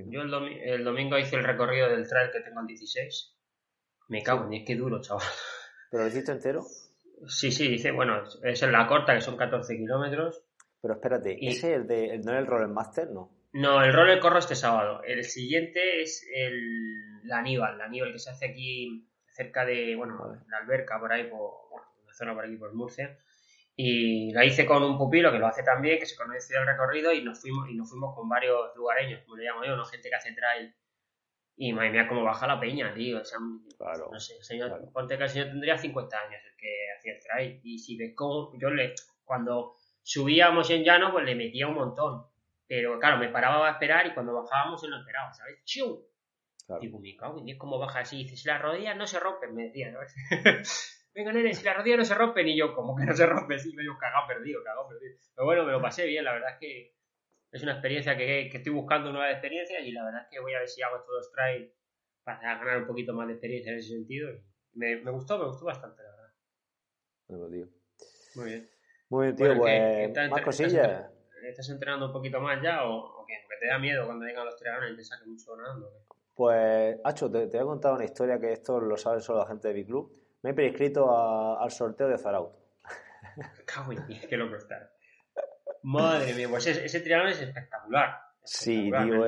[0.09, 3.37] yo el, domingo hice el recorrido del trail que tengo el 16.
[4.09, 5.27] Me cago en es que duro, chaval.
[5.91, 6.63] ¿Pero lo hiciste entero?
[7.27, 10.43] Sí, sí, dice, bueno, es en la corta, que son 14 kilómetros.
[10.81, 13.31] Pero espérate, ¿ese el de, no es el Roller Master, no?
[13.53, 15.03] No, el Roller corro este sábado.
[15.05, 20.43] El siguiente es el la Aníbal, la Aníbal que se hace aquí cerca de, bueno,
[20.49, 21.53] la alberca por ahí, por,
[22.03, 23.17] una zona por aquí por Murcia.
[23.75, 27.13] Y la hice con un pupilo que lo hace también, que se conoce el recorrido
[27.13, 29.85] y nos fuimos y nos fuimos con varios lugareños, como le llamo yo, ¿no?
[29.87, 30.75] gente que hace trail.
[31.57, 33.21] Y madre mía, cómo baja la peña, tío.
[33.21, 33.39] O sea,
[33.79, 37.23] claro, no sé, señor, ponte que el señor tendría 50 años el que hacía el
[37.23, 37.61] trail.
[37.63, 38.95] Y si ves cómo, yo le,
[39.25, 42.27] cuando subíamos en llano, pues le metía un montón.
[42.67, 45.63] Pero claro, me paraba a esperar y cuando bajábamos él no esperaba, ¿sabes?
[45.65, 46.07] ¡Chiu!
[46.67, 46.81] Claro.
[46.81, 48.21] Pues me cago cómo baja así.
[48.21, 50.01] Y dices, las rodillas no se rompen, me decía, ¿no?
[51.15, 53.59] venga, nene, si las rodillas no se rompen, y yo, como que no se rompen,
[53.59, 55.17] sí, medio cagado perdido, cagado perdido.
[55.35, 56.95] Pero bueno, me lo pasé bien, la verdad es que
[57.53, 60.55] es una experiencia que, que estoy buscando nuevas experiencias y la verdad es que voy
[60.55, 61.71] a ver si hago estos dos trails
[62.25, 64.31] para ganar un poquito más de experiencia en ese sentido.
[64.73, 66.35] Me, me gustó, me gustó bastante, la verdad.
[67.29, 67.67] Bueno, tío.
[68.37, 68.71] Muy bien.
[69.11, 71.11] Muy bien, tío, pues, más cosillas.
[71.43, 73.35] Estás, entrenando un poquito más ya o, o qué?
[73.35, 75.91] ¿Que te da miedo cuando vengan los triagones y te saquen mucho ganando?
[76.35, 79.47] Pues, Hacho, te, te, voy a contar una historia que esto lo sabe solo la
[79.47, 82.59] gente de mi club me he prescrito al sorteo de Zarauto.
[83.65, 84.91] Cago en qué loco está.
[85.83, 88.21] Madre mía, pues ese, triatlón es espectacular.
[88.45, 89.27] Sí, tío,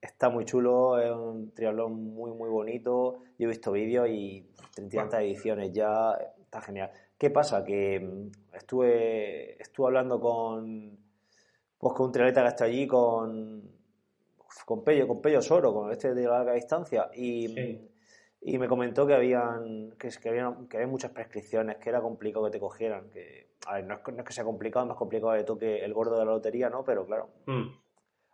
[0.00, 3.22] está muy chulo, es un triatlón muy, muy bonito.
[3.38, 6.90] Yo he visto vídeos y 30 ediciones ya, está genial.
[7.16, 7.64] ¿Qué pasa?
[7.64, 10.98] Que mm, estuve, estuve hablando con,
[11.78, 13.62] pues, con un triatleta que está allí, con,
[14.66, 17.88] con Pello, con Pello Soro, con este de larga distancia, y
[18.46, 22.44] y me comentó que habían que, que, habían, que había muchas prescripciones, que era complicado
[22.44, 23.08] que te cogieran.
[23.10, 25.82] Que, a ver, no es, no es que sea complicado, es más complicado de toque
[25.82, 26.84] el gordo de la lotería, ¿no?
[26.84, 27.68] Pero claro, mm.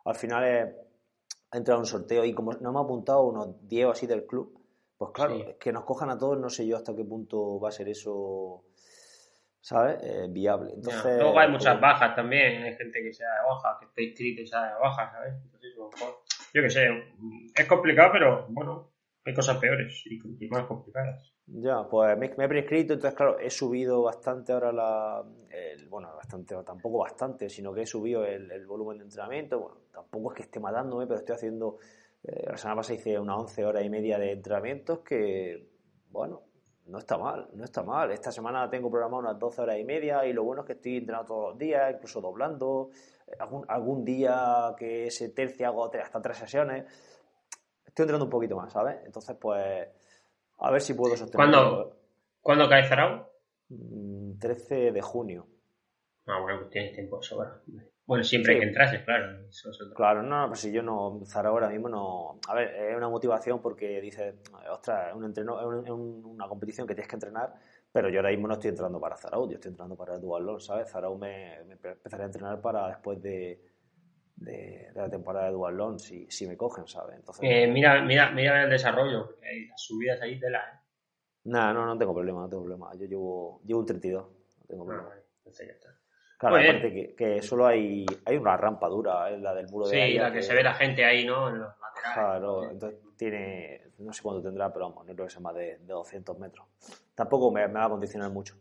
[0.03, 3.87] al final he, entrado en un sorteo y como no me ha apuntado unos 10
[3.87, 4.61] así del club,
[4.97, 7.69] pues claro, es que nos cojan a todos, no sé yo hasta qué punto va
[7.69, 8.65] a ser eso,
[9.61, 9.97] ¿sabes?
[10.03, 10.73] Eh, viable.
[10.73, 14.41] Entonces, Luego hay muchas bajas también, hay gente que sea de baja, que esté inscrito
[14.41, 15.35] y sea de baja, ¿sabes?
[15.41, 15.73] Entonces,
[16.53, 16.89] yo qué sé,
[17.55, 18.90] es complicado, pero bueno,
[19.25, 21.31] hay cosas peores y más complicadas.
[21.53, 25.23] Ya, pues me, he prescrito, entonces claro, he subido bastante ahora la...
[25.89, 29.59] bueno, bastante, tampoco bastante, sino que he subido el, volumen de entrenamiento.
[29.59, 31.77] Bueno, tampoco es que esté matándome, pero estoy haciendo...
[32.23, 35.67] Eh, la semana pasada hice unas 11 horas y media de entrenamientos que,
[36.09, 36.43] bueno,
[36.85, 38.11] no está mal, no está mal.
[38.11, 40.97] Esta semana tengo programado unas 12 horas y media y lo bueno es que estoy
[40.97, 42.91] entrenando todos los días, incluso doblando.
[43.39, 46.85] Algún, algún día que ese tercio hago hasta tres sesiones.
[47.91, 48.99] Estoy entrenando un poquito más, ¿sabes?
[49.05, 49.85] Entonces, pues,
[50.59, 51.35] a ver si puedo sostener.
[51.35, 51.97] ¿Cuándo,
[52.39, 53.29] ¿cuándo cae Zarao?
[54.39, 55.45] 13 mm, de junio.
[56.25, 57.61] Ah, bueno, pues tienes tiempo de sobra.
[58.05, 59.45] Bueno, siempre hay que entrase, claro.
[59.93, 62.39] Claro, no, pues si yo no, Zara ahora mismo no.
[62.47, 64.35] A ver, es una motivación porque dices,
[64.71, 67.53] ostras, es, un entreno, es, una competición que tienes que entrenar,
[67.91, 70.61] pero yo ahora mismo no estoy entrenando para Zarao, yo estoy entrenando para el Dual
[70.61, 70.89] ¿sabes?
[70.89, 73.61] Zarao me, me, empezaré a entrenar para después de,
[74.41, 77.15] de, la temporada de Dual si, si me cogen, ¿sabes?
[77.15, 80.59] Entonces, eh, mira, mira, mira el desarrollo, porque hay las subidas ahí de la.
[80.59, 80.79] ¿eh?
[81.45, 82.91] Nah, no, no tengo problema, no tengo problema.
[82.95, 85.15] Yo llevo, llevo un 32, no tengo ah, problema.
[85.37, 85.89] entonces ya está.
[86.37, 89.95] Claro, aparte que, que, solo hay, hay una rampa dura, es la del muro de
[89.95, 91.49] Sí, la que, se ve la gente ahí, ¿no?
[91.49, 92.13] En los laterales.
[92.15, 95.77] Claro, entonces tiene, no sé cuánto tendrá, pero vamos, no creo que sea más de,
[95.77, 96.65] de 200 metros.
[97.13, 98.55] Tampoco me, me, va a condicionar mucho.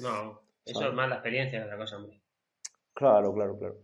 [0.00, 2.20] No, eso es más la experiencia que la cosa, hombre.
[2.92, 3.76] Claro, claro, claro.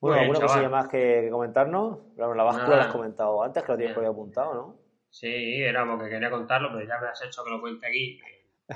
[0.00, 1.98] Bueno, ¿alguna cosilla más que, comentarnos?
[2.14, 4.76] Claro, la báscula la has comentado antes, que lo tienes por ahí apuntado, ¿no?
[5.10, 8.20] Sí, era porque quería contarlo, pero ya me has hecho que lo cuente aquí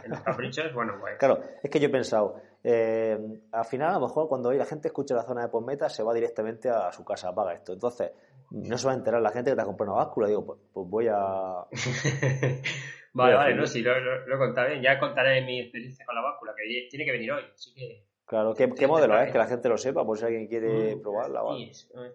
[0.05, 1.19] en los caprichos, bueno, pues.
[1.19, 3.19] Claro, es que yo he pensado, eh,
[3.53, 6.15] al final, a lo mejor cuando la gente escucha la zona de postmeta, se va
[6.15, 7.73] directamente a su casa, apaga esto.
[7.73, 8.13] Entonces,
[8.51, 10.29] no se va a enterar la gente que te ha comprado una báscula.
[10.29, 11.65] Digo, pues, pues voy a.
[13.15, 14.83] vale, vale, no, sí, lo, lo, he contado bien.
[14.83, 18.10] Ya contaré mi experiencia con la báscula, que tiene que venir hoy, así que.
[18.31, 19.33] Claro, ¿qué, qué modelo es?
[19.33, 21.43] Que la gente lo sepa, por si alguien quiere mm, probarla.
[21.43, 21.73] Vale.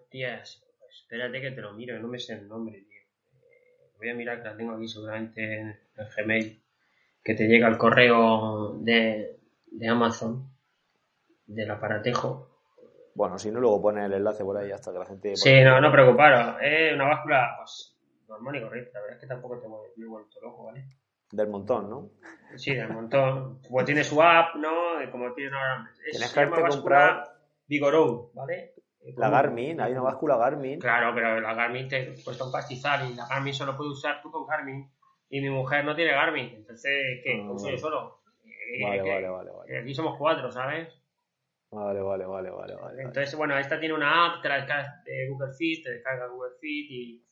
[0.08, 3.00] Tías, pues espérate que te lo miro, no me sé el nombre, tío.
[3.34, 6.62] Eh, voy a mirar que la tengo aquí seguramente en el Gmail
[7.22, 10.48] que te llega el correo de, de Amazon,
[11.46, 12.48] del aparatejo.
[13.14, 15.36] Bueno, si no, luego pone el enlace por ahí hasta que la gente...
[15.36, 16.56] Sí, no, no preocuparos.
[16.62, 17.94] Es una báscula pues,
[18.26, 18.92] normal y correcta.
[18.94, 20.86] La verdad es que tampoco te me he vuelto loco, ¿vale?
[21.30, 22.10] Del montón, ¿no?
[22.56, 23.60] Sí, del montón.
[23.68, 24.70] Pues tiene su app, ¿no?
[25.10, 25.90] Como tiene una...
[26.10, 27.24] Tienes que haberte comprado...
[27.68, 28.74] Vigorou, ¿vale?
[29.16, 30.80] La Garmin, hay una báscula Garmin.
[30.80, 34.30] Claro, pero la Garmin te cuesta un pastizal y la Garmin solo puede usar tú
[34.30, 34.88] con Garmin
[35.28, 37.42] y mi mujer no tiene Garmin, entonces, ¿qué?
[37.44, 38.20] Ah, ¿Uso yo solo?
[38.82, 39.78] Vale, vale, vale, vale.
[39.78, 40.92] Aquí somos cuatro, ¿sabes?
[41.70, 43.02] Vale, vale, vale, vale, vale.
[43.02, 46.54] Entonces, bueno, esta tiene una app, te la descargas de Google Fit, te descarga Google
[46.60, 47.25] Fit y,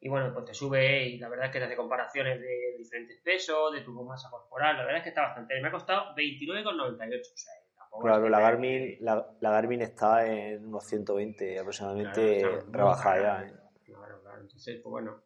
[0.00, 3.20] y bueno, pues te sube y la verdad es que te hace comparaciones de diferentes
[3.22, 5.60] pesos, de tu masa corporal, la verdad es que está bastante.
[5.60, 7.52] Me ha costado 29,98, o sea,
[7.98, 13.46] Claro, la Garmin, la, la, Garmin está en unos 120 aproximadamente rebajada ya.
[13.46, 13.54] ¿eh?
[13.86, 14.42] Claro, claro.
[14.42, 15.22] Entonces, pues bueno,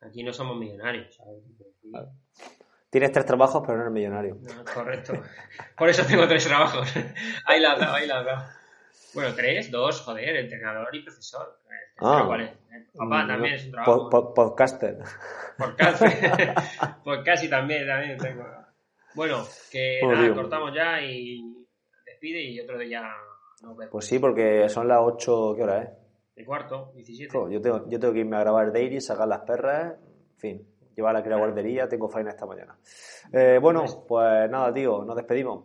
[0.00, 1.42] Aquí no somos millonarios, ¿sabes?
[2.90, 4.38] Tienes tres trabajos, pero no eres millonario.
[4.72, 5.14] correcto.
[5.76, 6.92] Por eso tengo tres trabajos.
[7.46, 8.56] ahí la has ahí la has
[9.16, 11.58] Bueno, tres, dos, joder, entrenador y profesor.
[11.98, 12.50] Ah, ¿Cuál es?
[12.94, 14.34] Papá mm, también es un trabajo.
[14.34, 14.98] podcaster.
[15.58, 16.54] Podcaster.
[17.04, 18.44] Podcast también, también tengo.
[19.14, 19.42] Bueno,
[19.72, 21.42] que oh, nada, cortamos ya y
[22.04, 23.10] despide y otro día
[23.62, 23.90] nos vemos.
[23.90, 25.88] Pues sí, porque son las 8, ¿qué hora es?
[26.36, 27.32] de cuarto, 17.
[27.50, 31.16] yo, tengo, yo tengo que irme a grabar daily, sacar las perras, en fin, llevar
[31.16, 32.76] a la guardería, tengo faena esta mañana.
[33.32, 35.64] Eh, bueno, pues nada, tío, nos despedimos.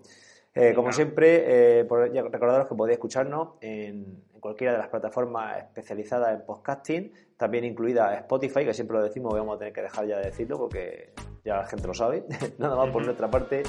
[0.53, 6.45] Eh, como siempre, eh, recordaros que podéis escucharnos en, cualquiera de las plataformas especializadas en
[6.45, 10.25] podcasting, también incluida Spotify, que siempre lo decimos, vamos a tener que dejar ya de
[10.25, 11.13] decirlo porque
[11.45, 12.25] ya la gente lo sabe.
[12.57, 13.63] Nada más por nuestra parte,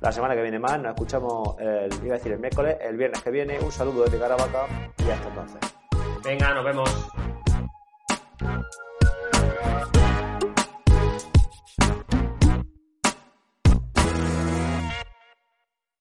[0.00, 3.22] la semana que viene más, nos escuchamos, el, iba a decir el miércoles, el viernes
[3.22, 3.58] que viene.
[3.60, 4.66] Un saludo desde Caravaca
[4.98, 5.60] y hasta entonces.
[6.22, 7.10] Venga, nos vemos.